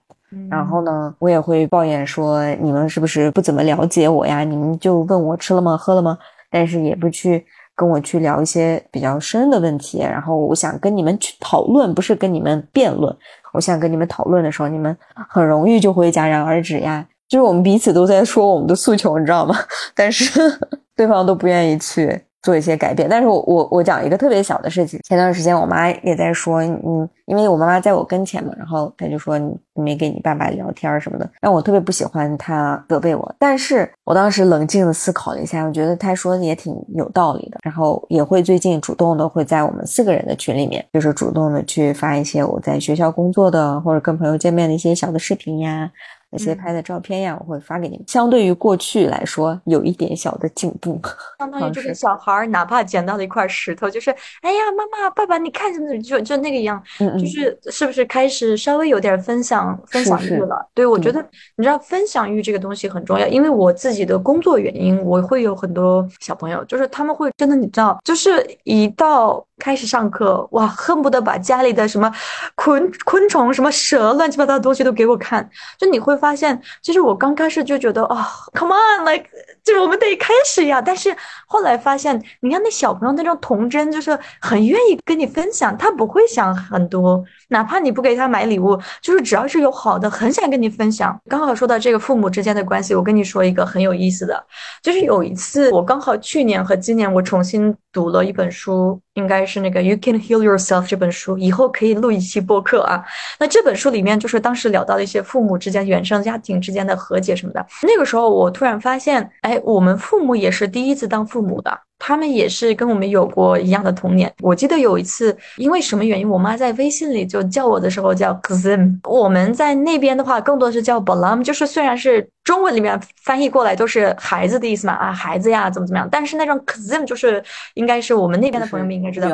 [0.50, 4.46] 然后呢，我也会抱怨说你们是不是不怎么了解我呀？
[4.46, 5.76] 你们就问我吃了吗？
[5.76, 6.18] 喝了吗？
[6.52, 7.44] 但是也不去
[7.76, 13.16] 跟我去聊一些比较深的问题，然后我想跟你们去讨论，不是跟你们辩论。
[13.54, 14.96] 我想跟你们讨论的时候，你们
[15.30, 17.08] 很容易就会戛然而止呀。
[17.28, 19.56] 就是我们彼此都在说我们的诉求，你知道吗？
[19.96, 20.40] 但是
[20.96, 22.22] 对方都不愿意去。
[22.42, 25.00] 做一些改变，但是我我我讲一个特别小的事情。
[25.04, 33.36] 前段时间我妈也在说，嗯，因为我妈妈在我跟前嘛，然后她就说你没跟你爸爸聊天什么的，让我特别不喜欢她责备我。
[33.38, 37.60] 但是我当时冷静的思考了一下，我觉得她说的也挺有道理的。
[37.62, 45.92] 然后也会最近主动的会在我们四个人的群里面，就是主动的去发一些我在学校工作的或者跟朋友见面的一些小的视频呀。
[46.32, 48.06] 那些拍的照片呀，我会发给你们。
[48.08, 51.00] 相对于过去来说，有一点小的进步。
[51.40, 54.10] 相当于这个小孩儿，哪怕捡到了一块石头，就是
[54.42, 56.02] 哎呀，妈妈、爸爸，你看什么？
[56.02, 60.66] 就就那个一样，就是是不是开始稍微有点分享分享欲了？
[60.74, 61.22] 对，我觉得
[61.58, 69.46] 你知道分享欲这个东西很重要，因为我自己的工作原因，我会有很多小朋友，就是他们会真的，你知道，就是一到。
[69.62, 72.12] 开始上课，哇，恨不得把家里的什么
[72.56, 75.48] 昆昆虫、什么蛇、乱七八糟的东西都给我看。
[75.78, 79.26] 就你会发现，其实我刚开始就觉得，啊，come on，like，
[79.64, 80.82] 就是我们得开始呀。
[80.82, 91.16] 但是后来发现，你看那小朋友那种童真，就是很愿意跟你分享，他不会想很多，哪怕你不给他买礼物，就是只要是有好的，很想跟你分享。
[91.30, 94.44] 刚好说到这个父母之间的关系，我跟你说一个很有意思的，
[94.82, 99.00] 就是有一次我刚好去年和今年我重新读了一本书。
[99.16, 103.04] 应该是那个《You Can Heal Yourself》这本书，以后可以录一期播客啊。
[103.40, 107.66] 那这本书里面就是当时聊到了一些父母之间、原生家庭之间的和解什么的。
[107.84, 111.78] 那个时候我突然发现，哎，我们父母也是第一次当父母的。
[112.04, 114.34] 他们也是跟我们有过一样的童年。
[114.42, 118.98] 我记得有一次，因为什么原因，我妈在微信里就叫我的时候叫 Kazim，。
[119.04, 126.10] 我们在那边的话，更多是叫 Balam，就是虽然是中文里面翻译过来都是孩子的意思嘛，啊，孩子呀，怎么怎么样。
[126.12, 127.44] 但是那种 Kazim 就是
[127.76, 129.28] 应该是我们那边的朋友们应该知道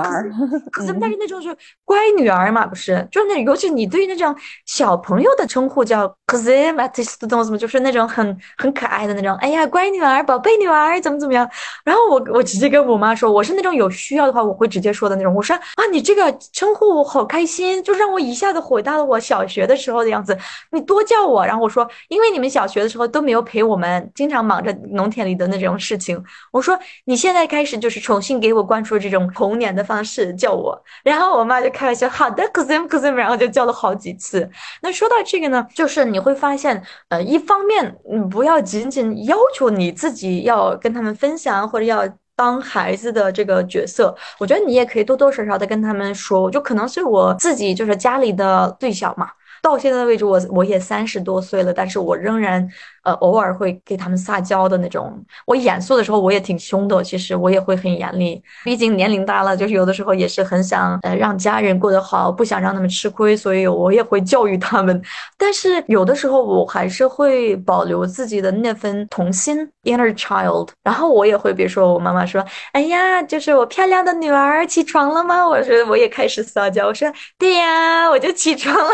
[0.74, 1.56] ，Kzim， 但是那种是
[1.86, 3.08] 乖女儿嘛，不是？
[3.10, 11.50] 就是那尤其你对那种小朋友的称呼叫啊，这些东西就是那种很很可爱的那种，哎呀，乖女儿，宝贝女儿，怎么怎么样。
[11.86, 12.44] 然后我我。
[12.58, 15.32] 直接跟我妈说，我是那种有需要的话，我会直接说的那种。
[15.36, 20.36] 我说啊，你这个称呼我好开心，就让我一下子回到了我小学的时候的样子。
[20.72, 26.20] 你多叫我，然后我说，因为你们小学的时候都没有陪我们，经常忙着农田里的那种事情。
[26.52, 30.82] 我说你现在开始就是重新给我灌输这种童年的方式叫我。
[31.04, 34.50] 然后我妈就开玩笑，好的，cousin cousin，然后就叫了好几次。
[34.82, 42.08] 那说到这个呢，就是你会发现，呃，一方面，你，不要仅仅要求你自己要跟他们分享，或者要。
[42.38, 49.30] 当孩子的这个角色，我觉得你也可以多多少少的跟他们说，我就可能是我自己就是家里的最小嘛，
[49.62, 52.70] 到现在为止我我也三十多岁了，但是我仍然。
[53.08, 55.18] 呃，偶尔会给他们撒娇的那种。
[55.46, 58.44] 我严肃的时候，我也挺凶的，其实我也会很严厉。
[58.66, 65.02] 毕竟年龄大了，就是有的时候也是很想呃让家人过得好，不想让他们吃亏，所以我也会教育他们。
[65.38, 70.68] 但是有的时候我还是会保留自己的那份童心 （inner child）。
[70.84, 78.92] 然后我也会，比如说我妈妈说：“哎呀，就是我漂亮的女儿起床了吗？”我说我也开始撒娇，我说：“对呀，我就起床了。”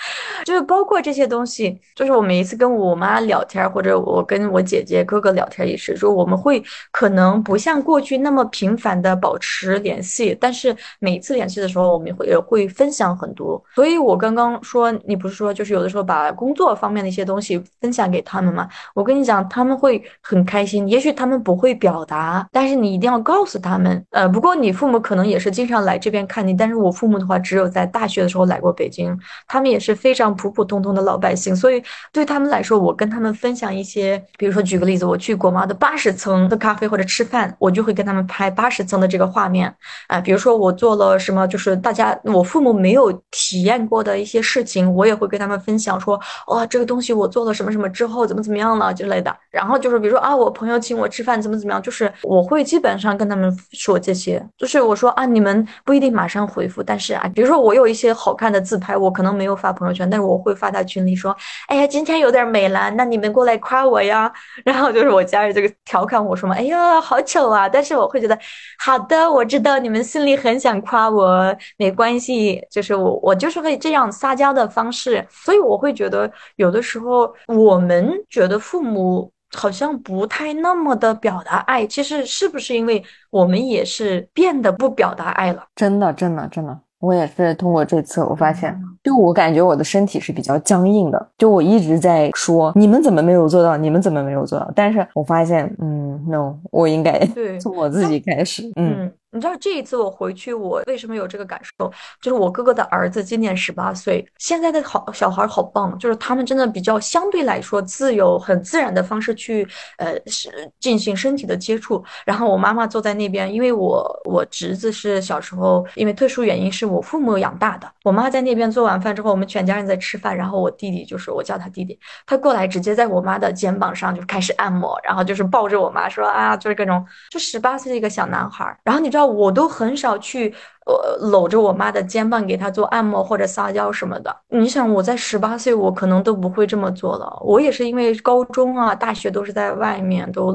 [0.44, 13.62] 就是包括这些东西，就是我每一次跟我妈聊天，或者我跟我姐姐哥哥聊天也是，说我们会可能不像过去那么频繁的保持联系，但是每次联系的时候，我们会会分享很多。
[13.74, 18.68] 所以我刚刚说，你不是说就是有的时候把工作方面的一些东西分享给他们吗？
[18.94, 20.88] 我跟你讲，他们会很开心。
[20.88, 24.04] 也许他们不会表达，但是你一定要告诉他们。
[24.10, 29.16] 呃，不过你父母可能也是经常来这边看你，但是我父母的话，只有在大学的时候来过北京，
[29.46, 39.70] 他们也是非常普普通通的老百姓，所以对他们来说，我跟他他们分享一些，比如说举个例子，我去国贸的八十层喝咖啡或者吃饭，我就会跟他们拍八十层的这个画面，
[40.06, 49.36] 啊，比如说我做了什么，就是大家我父母没有体验过的一些事情，我也会跟他们分享，说哇，这个东西我做了什么什么之后怎么怎么样了之类的。
[49.50, 64.32] 然后就是比如说啊，我朋友请我吃饭怎么怎么样，就是我会基本上跟他们说这些，就是我说啊，你们不一定马上回复，但是啊，比如说我有一些好看的自拍，我可能没有发朋友圈，但是我会发到群里说，哎呀，今天有点美了，那你们过来夸我呀。
[64.64, 68.38] 然后就是我家人这个调侃我说嘛，哎呀，好丑啊，但是我会觉得
[68.78, 79.32] 好的，我知道你们心里很想夸我，没关系，就是我我就是会这样撒娇的方式，所以我会觉得有的时候我们觉得父母。
[79.56, 85.64] 好像不太那么的表达爱，其实是不是因为我们也是变得不表达爱了？
[85.74, 97.18] 真的，真的，真的，我也是通过这次，我发现，就我感觉我的身体是比较僵硬的，就我一直在说你们怎么没有做到，你们怎么没有做到，但是我发现，嗯，no，我应该
[97.60, 99.10] 从我自己开始，嗯。
[99.32, 101.88] 你知道这一次我回去，我为什么有这个感受？
[102.20, 109.64] 就是我哥哥的儿子今年十八岁，现在的好小孩好棒，就是他们真的比较相对来说自由、很自然的方式去
[109.98, 110.50] 呃是
[110.80, 112.04] 进行身体的接触。
[112.24, 129.19] 然后我妈妈坐在那边，因为我我侄子是小时候因为特殊原因是我父母养大的，我妈在那边做完饭之后，我们全家人在吃饭，然后我弟弟就是我叫他弟弟，他过来直接在我妈的肩膀上就开始按摩，然后就是抱着我妈说啊，就是各种就十八岁的一个小男孩，然后你知道。
[129.24, 130.54] 我都很少去。
[130.86, 134.34] 呃，搂着我妈的肩膀给她做按摩或者撒娇什么的。
[134.48, 137.38] 你想，我在十八岁，我可能都不会这么做了。
[137.42, 140.52] 我也是因为高中啊、大学都是在外面，都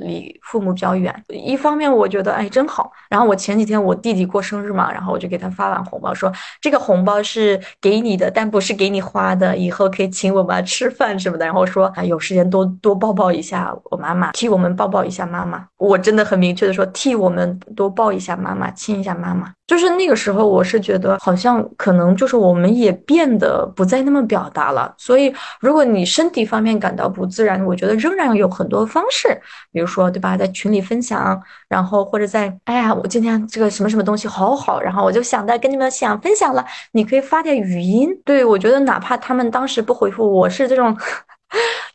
[0.00, 1.14] 离父母比较远。
[1.28, 2.90] 一方面，我觉得哎真好。
[3.08, 11.46] 然后我前几天我弟弟过生日嘛，然后我就给他发完红包，说这个红包是给你的，但不是给你花的，以后可以请我妈吃饭什么的。
[11.46, 15.66] 然后说啊，有时间多多抱抱一下我妈妈，替我们抱抱一下妈妈。
[15.78, 19.52] 我真的很明确的说，替我们多抱一下妈妈，亲一下妈妈。
[19.70, 24.92] 就是那个时候，我是觉得好像可能就是我们也变得不再那么表达了。
[24.98, 29.28] 所以，如果你身体方面感到不自然，我觉得仍然有很多方式，
[29.70, 38.08] 比如说，对吧，在群里分享，然后或者在，哎呀，我今天这个什么什么东西好好，然后我就想到跟你们想分享了，你可以发点语音。
[38.24, 40.96] 对我觉得，哪怕他们当时不回复，我是这种。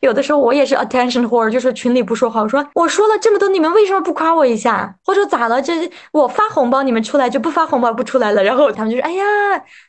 [0.00, 4.94] 有的时候我也是 attention whore，就是群里不说话，我说我说了这么多，你们为什么不夸我一下？
[5.04, 5.60] 或者咋了？
[5.60, 8.42] 这我发红包，你们出来就不发红包不出来了？
[8.42, 9.24] 然后他们就说，哎呀，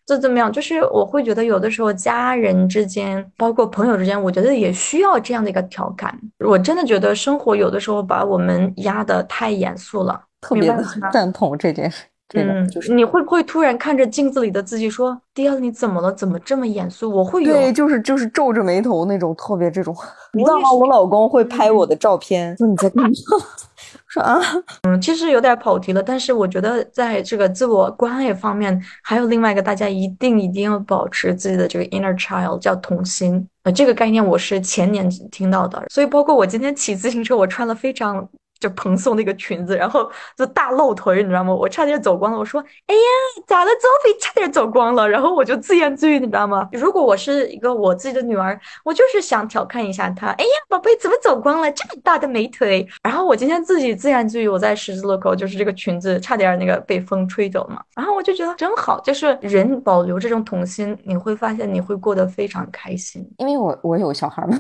[0.06, 0.52] 这怎么样？
[0.52, 6.18] 就是我会觉得有的时候家人之间，包括朋友之间，我觉得也需要这样的一个调侃。
[6.46, 12.06] 我真的觉得生活有的时候把我们压得太严肃了，特别的赞同这件事。
[12.34, 16.12] 嗯，就是你会不会突然看着镜子里的自己说：“迪奥，你怎么了？
[16.12, 19.96] 怎么这么严肃？”我会有，对，就是就是皱着眉头那种，特别这种。
[20.34, 20.70] 你知道吗？
[20.70, 23.10] 我老公会拍我的照片，说你在干嘛？
[24.08, 24.38] 说啊，
[24.84, 33.48] 嗯，其实有点跑题了，但是我觉得在这个自我关爱方面，还有另外一个，大家一定一定要保持自己的这个 inner child，叫童心。
[33.64, 38.28] 呃，这个概念我是前年听到的，所以包括我今天骑自行车，我穿了非常。
[38.60, 41.54] 就蓬松那个裙子，然后就大露腿，你知道吗？
[41.54, 42.40] 我差点走光了。
[42.40, 43.02] 我说：“哎呀，
[43.46, 43.72] 咋了？
[43.72, 46.68] 周飞差点走光了。”然后我就自言自语，你知道吗？
[46.72, 50.28] 如果我是一个我自己的女儿，我就是想调侃一下她。
[50.28, 51.72] 哎呀，宝贝，怎么走光了？
[51.72, 52.88] 这么大的美腿。
[53.04, 57.82] 然后我今天自己自言自语，我在十字路口，就是这个裙子差点那个被风吹走嘛。
[57.96, 63.28] 然后我就觉得真好，就是人保留这种童心，你会发现你会过得非常开心。
[63.38, 64.58] 因为我我有小孩嘛。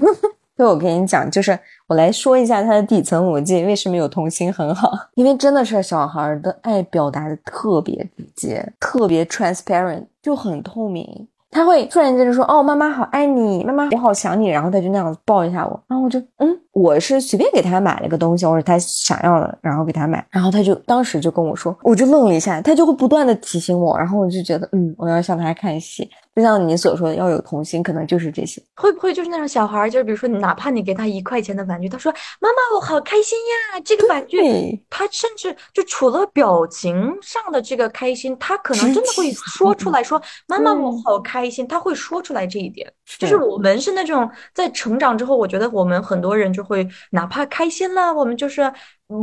[0.58, 4.91] 所以我跟你讲，就是我来说一下他的底层逻辑，为什么有童心很好？
[5.14, 11.28] 因为真的是小孩的爱表达的特别直接，特别 transparent，就很透明。
[11.49, 26.07] 他会突然间就说：“哦，妈妈好爱你，妈妈我好想你。”然后他就那样子抱一下我，然后我就嗯，我是随便给他买了个东西，或者他想要的，然后给他买，然后他就当时就跟我说，我就愣了一下，他就会不断的提醒我，然后我就觉得嗯，我要向他看齐。
[26.36, 28.61] 就像你所说的，要有童心，可能就是这些。
[28.75, 34.39] 会不会就是那种小孩，就是比如说，哪怕你给他一块钱的玩具，他说：“妈妈，我好开心呀！”这个玩具，
[34.88, 42.88] 他甚至就除了表情上的这个开心，他可能真的会说出来说：“妈妈，我好开心。”他会说出来这一点。
[43.18, 48.72] 就是我们是那种在成长之后，我觉得我们很多人就会，哪怕开心了，我们就是。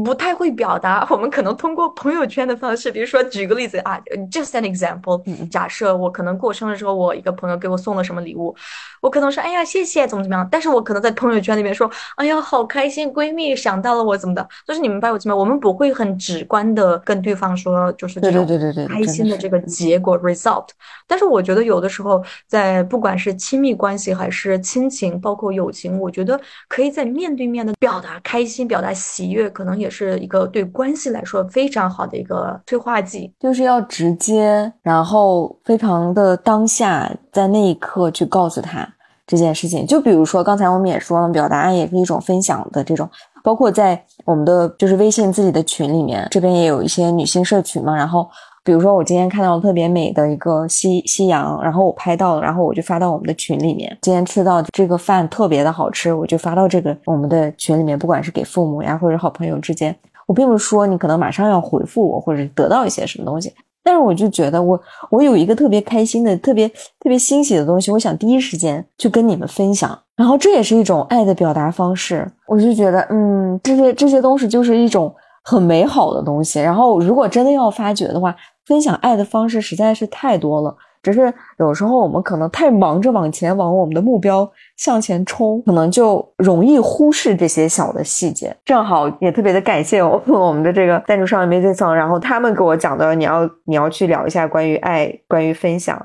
[0.02, 8.56] 不太会表达，我们可能通过朋友圈的方式，比如说举个例子啊，just an example，假设我可能过生日时候，我一个朋友给我送了什么礼物，
[9.04, 18.46] 我可能说，哎呀，谢谢，怎么怎么样，但是我可能在朋友圈里面说，哎呀，好开心，闺蜜想到了我，怎么的，就是你明白我怎么，我们不会很直观的跟对方说，就是这种
[18.88, 20.68] 开心的这个结果 result，
[21.06, 29.74] 但是我觉得有的时候，在不管是亲密关系还是亲情，包括友情，我觉得可以在面对面的表达开心，表达喜悦，可能。
[29.74, 38.88] 也是一个对关系来说非常好的一个催化剂，就是要直接，然后非常的当下，在那一刻去告诉他
[39.26, 39.86] 这件事情。
[39.86, 43.06] 就比如说刚才我们也说了，表达爱也是一种分享的这种，
[43.42, 48.26] 包括在我们的就是微信自己的群里面，这边也有一些女性社群嘛，然后。
[48.66, 53.94] 比如说，我今天看到特别美的一个夕夕阳，然后我拍到了，然后我就发到我们的群里面。
[54.00, 57.98] 今天吃到这个饭特别的好吃，我就发到这个我们的群里面。
[57.98, 59.94] 不管是给父母呀，或者好朋友之间，
[60.26, 63.52] 我并不是说你可能马上要回复我，或者得到一些什么东西，
[63.84, 64.80] 但是我就觉得我
[65.10, 69.96] 我有一个特别开心的、特别特别欣喜的东西，我想第一时间去跟你们分享。
[70.16, 72.26] 然后这也是一种爱的表达方式。
[72.46, 76.60] 我就觉得，嗯，这些这些东西就是一种很美好的东西。
[76.60, 80.74] 然后如果真的要发掘的话，分享爱的方式实在是太多了，
[81.04, 88.56] 只是有时候我们可能太忙着往前往我们的目标向前冲，可能就容易忽视这些小的细节。
[88.64, 96.00] 正好也特别的感谢我 我们的这个赞助商 Amazing，然后他们给我讲的，你要你要去聊一下关于爱，关于分享，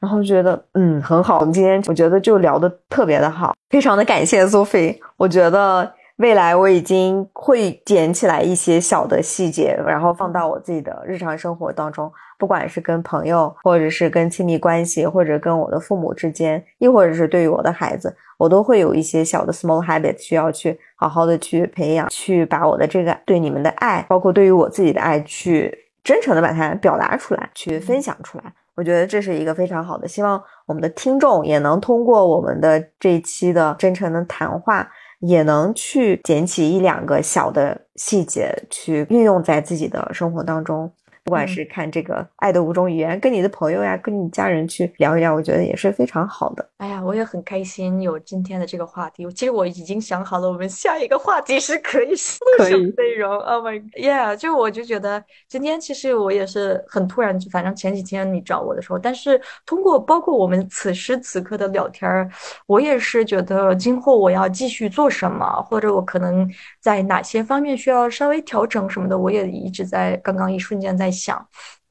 [0.00, 1.38] 然后觉得嗯很好。
[1.38, 5.90] 我们今天我觉得就聊的特别的好，非常的感谢苏菲，我觉得。
[6.20, 25.72] 未来我已经会捡起来一些小的细节，然后放到我自己的日常生活当中，不管是跟朋友，或者是跟亲密关系，或者跟我的父母之间，亦或者是对于我的孩子，我都会有一些小的 small habit 需要去好好的去培养，去把我的这个对你们的爱，包括对于我自己的爱，去
[26.02, 28.44] 真诚的把它表达出来，去分享出来。
[28.74, 34.90] 我觉得这是一个非常好的，希望我们的听众也能通过我们的这一期的真诚的谈话。
[35.20, 40.90] 也能去捡起一两个小的细节，去运用在自己的生活当中。
[41.24, 46.68] 不管是看这个爱的五种语言，跟你的朋友呀，跟你家人去聊一聊，我觉得也是非常好的。
[46.78, 49.30] 哎呀，我也很开心有今天的这个话题。
[49.32, 53.38] 其实我已经想好了，我们下一个话题是可以说 什么内容。
[53.38, 54.34] Oh my yeah！
[54.34, 62.28] 就我就觉得今天其实我也是很突然，反正前几天你找我的时候，但是通过包括我们此时此刻的聊天儿，
[62.66, 66.50] 我也是觉得今后我要继续做什么，或者我可能
[66.80, 71.09] 在哪些方面需要稍微调整什么的，我也一直在刚刚一瞬间在。
[71.10, 71.44] 想，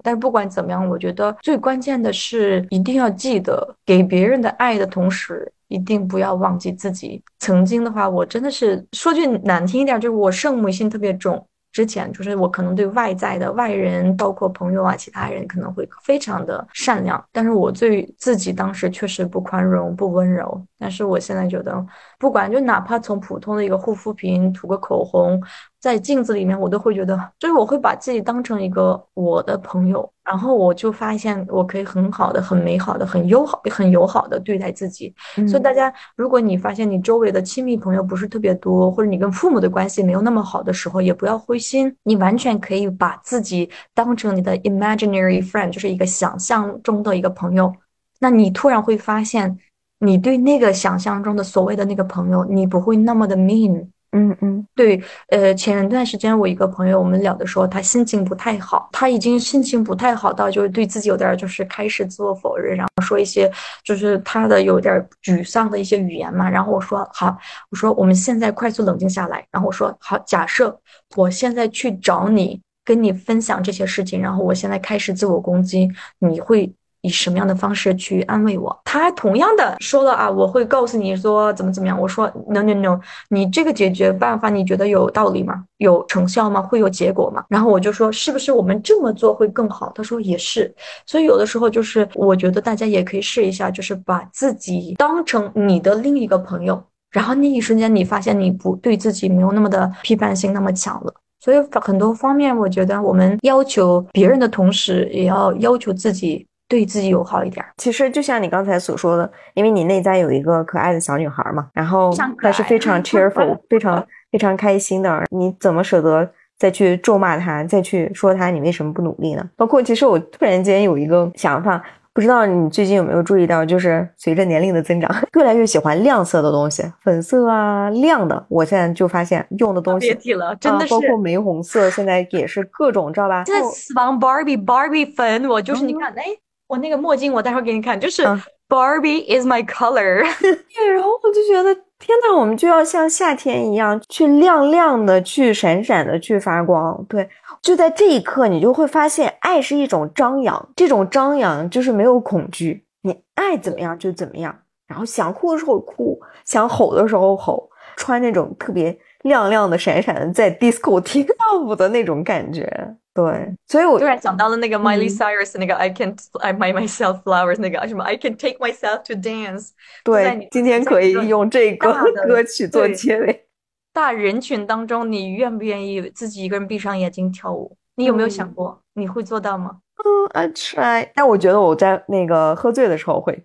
[0.03, 7.21] 但是不管怎么样，我觉得最关键的是一定要记得给别人的爱的同时，一定不要忘记自己。
[7.39, 11.45] 曾经的话，我真的是说句难听一点，就是我圣母心特别重。
[11.71, 20.65] 之前就是我可能对外在的外人，包括朋友啊，其他人可能会非常的善良，但是我对自己当时确实不宽容、不温柔。
[20.79, 21.85] 但是我现在觉得，
[22.19, 25.41] 不管就哪怕从普通的一个护肤品涂个口红。
[25.79, 35.15] 在镜子里面，我都会觉得，就是我会把自己当成一个我的朋友，然后我就发现我可以很好的、很美好的、很友好、很友好的对待自己。
[35.47, 47.73] 所以大家，如果你发现你周围的亲密朋友不是特别多，或者你跟父母的关系没有那么好的时候，也不要灰心，你完全可以把自己当成你的 imaginary friend，就是一个想象中的一个朋友。
[48.19, 49.57] 那你突然会发现，
[49.99, 53.87] 你对那个想象中的所谓的那个朋友，你不会那么的 mean。
[54.11, 63.51] 嗯嗯，对，呃，前段时间我一个朋友，我们聊的时候，他心情不太好，他已经心情不太好到就是对自己有点就是开始自我否认，然后说一些
[63.83, 66.49] 就是他的有点沮丧的一些语言嘛。
[66.49, 67.37] 然后我说好，
[67.69, 69.45] 我说我们现在快速冷静下来。
[69.51, 70.75] 然后我说好，假设
[71.15, 75.87] 我现在去找你，跟你分享这些事情，然后我现在开始自我攻击，
[76.17, 78.77] 你会以什么样的方式去安慰我。
[78.85, 81.99] 他同样的说了啊，我会告诉你说怎么怎么样。
[81.99, 82.99] 我说 no no no，
[83.29, 85.63] 你这个解决办法你觉得有道理吗？
[85.77, 86.61] 有成效吗？
[86.61, 87.43] 会有结果吗？
[87.49, 89.91] 然后我就说是不是我们这么做会更好？
[89.95, 90.73] 他说也是。
[91.05, 96.81] 所以有的时候就是我觉得大家也可以试一下，就是把自己当成你的另一个朋友，
[97.11, 101.13] 然后那一瞬间你发现你不对自己没有那么的批判性那么强了。
[101.41, 107.65] 所以很多方面，我觉得我们要求别人的同时，也要要求自己对自己友好一点。
[107.75, 115.25] 其实就像你刚才所说的，因为你内在有一个可爱的小女孩嘛，然后她是非常 cheerful、非常非常开心的。
[115.31, 119.43] 你怎么舍得再去咒骂她，再去说她你为什么不努力呢？
[119.57, 121.83] 包括其实我突然间有一个想法。
[122.11, 128.45] 不知道你最近有没有注意到，就是随着年龄的增长， 越来越喜欢亮色的东西，粉色啊，亮的。
[128.49, 133.43] 我现在就发现用的东西别提了，真的是，包括玫红色，现在也是各种，知道吧？
[133.45, 136.23] 现在死亡 Barbie Barbie 粉，我就是你看，哎，
[136.69, 138.21] 我那个墨镜，我待会儿给你看，就是
[138.69, 140.21] Barbie is my color。
[140.39, 147.03] 对，然后我就觉得，天呐，我们就要像夏天一样，去亮亮的，去闪闪的，去发光。
[147.09, 147.27] 对。
[147.63, 154.55] 就在这一刻，你就会发现，爱是一种张扬，这种张扬就是没有恐惧，你爱怎么样就怎么样，
[154.87, 157.67] 然后想哭的时候哭，想吼的时候吼，
[157.97, 161.25] 穿那种特别亮亮的、闪闪的，在 disco 跳
[161.59, 162.95] 舞的那种感觉。
[163.19, 169.13] 对，所以我突然想到了那个 Miley Cyrus 那个 I can I buy myself flowers 那个什么 I can take myself to
[169.13, 169.71] dance。
[170.05, 171.91] 对，今天可以用这个
[172.25, 173.45] 歌曲做结尾。
[173.91, 177.75] 大人群当中，你愿不愿意自己一个人闭上眼睛跳舞？
[177.95, 179.79] 你有没有想过你会做到吗？
[179.97, 181.09] 嗯，I try。
[181.13, 183.43] 但我觉得我在那个喝醉的时候会。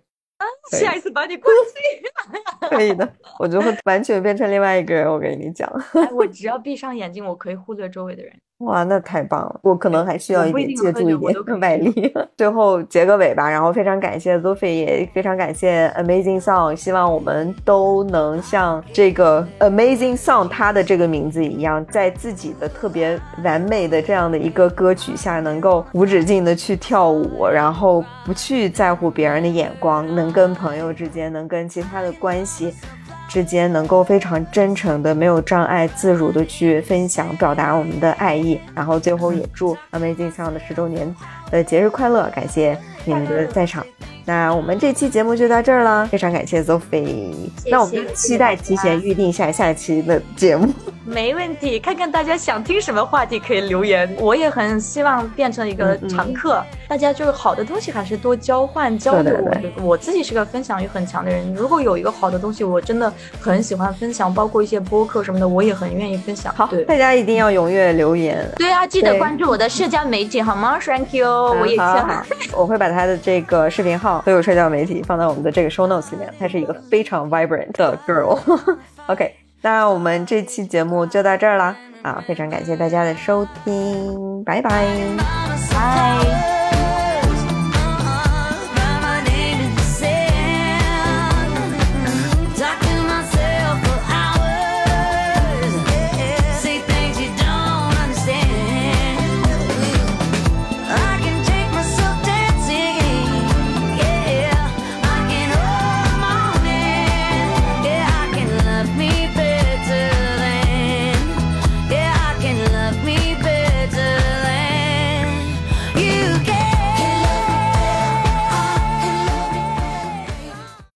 [0.71, 2.69] 下一次把你灌醉。
[2.69, 3.07] 可以的，
[3.39, 5.07] 我就会完全变成另外一个人。
[5.07, 5.71] 我跟你讲，
[6.11, 8.33] 我只要闭上眼睛，我可以忽略周围的人。
[8.59, 9.59] 哇，那太棒了！
[9.63, 12.13] 我可能还需要一点借助一点外力。
[12.37, 16.73] 最后结个尾吧，然后非常感谢 Zoe，也非常感谢 Amazing Song。
[16.73, 32.73] 希望我们都能像这个 Amazing Song 它的这个名字一样，在自己的特别完美的这样的一个歌曲下，能够无止境的去跳舞，然后不去在乎别人的眼光，能跟朋友之间，能跟其他的关系。
[33.35, 41.13] 之间能够非常真诚的、没有障碍、自如的去分享、表达我们的爱意，然后最后也祝 Amazing Sound 的十周年
[41.51, 42.29] 的节日快乐！
[42.33, 43.85] 感谢你们的在场。
[44.25, 47.31] 那我们这期节目就到这儿了，非常感谢 Sophie。
[47.69, 50.67] 那我们期待提前预定下下期的节目。
[51.05, 54.11] 没问题，看看大家想听什么话题可以留言。
[54.19, 59.37] 我也很希望变成一个常客，大家就是好的东西还是多交换交流。
[59.83, 66.51] 我自己是个分享欲很强的人，如果有一个好的东西，我真的很喜欢分享，包括一些播客什么的，我也很愿意分享。
[66.55, 68.43] 好，大家一定要踊跃留言。
[68.57, 72.23] 对啊，记得关注我的社交媒体好吗？Thank you，我也好。
[72.51, 74.14] 我会把他的这个视频号。
[74.23, 78.39] 所有社交媒体放在我们的这个 show notes 里面，她是一个非常 vibrant 的 girl。
[79.07, 82.23] OK，那我们这期节目就到这儿啦啊！
[82.27, 84.85] 非常感谢大家的收听，拜拜。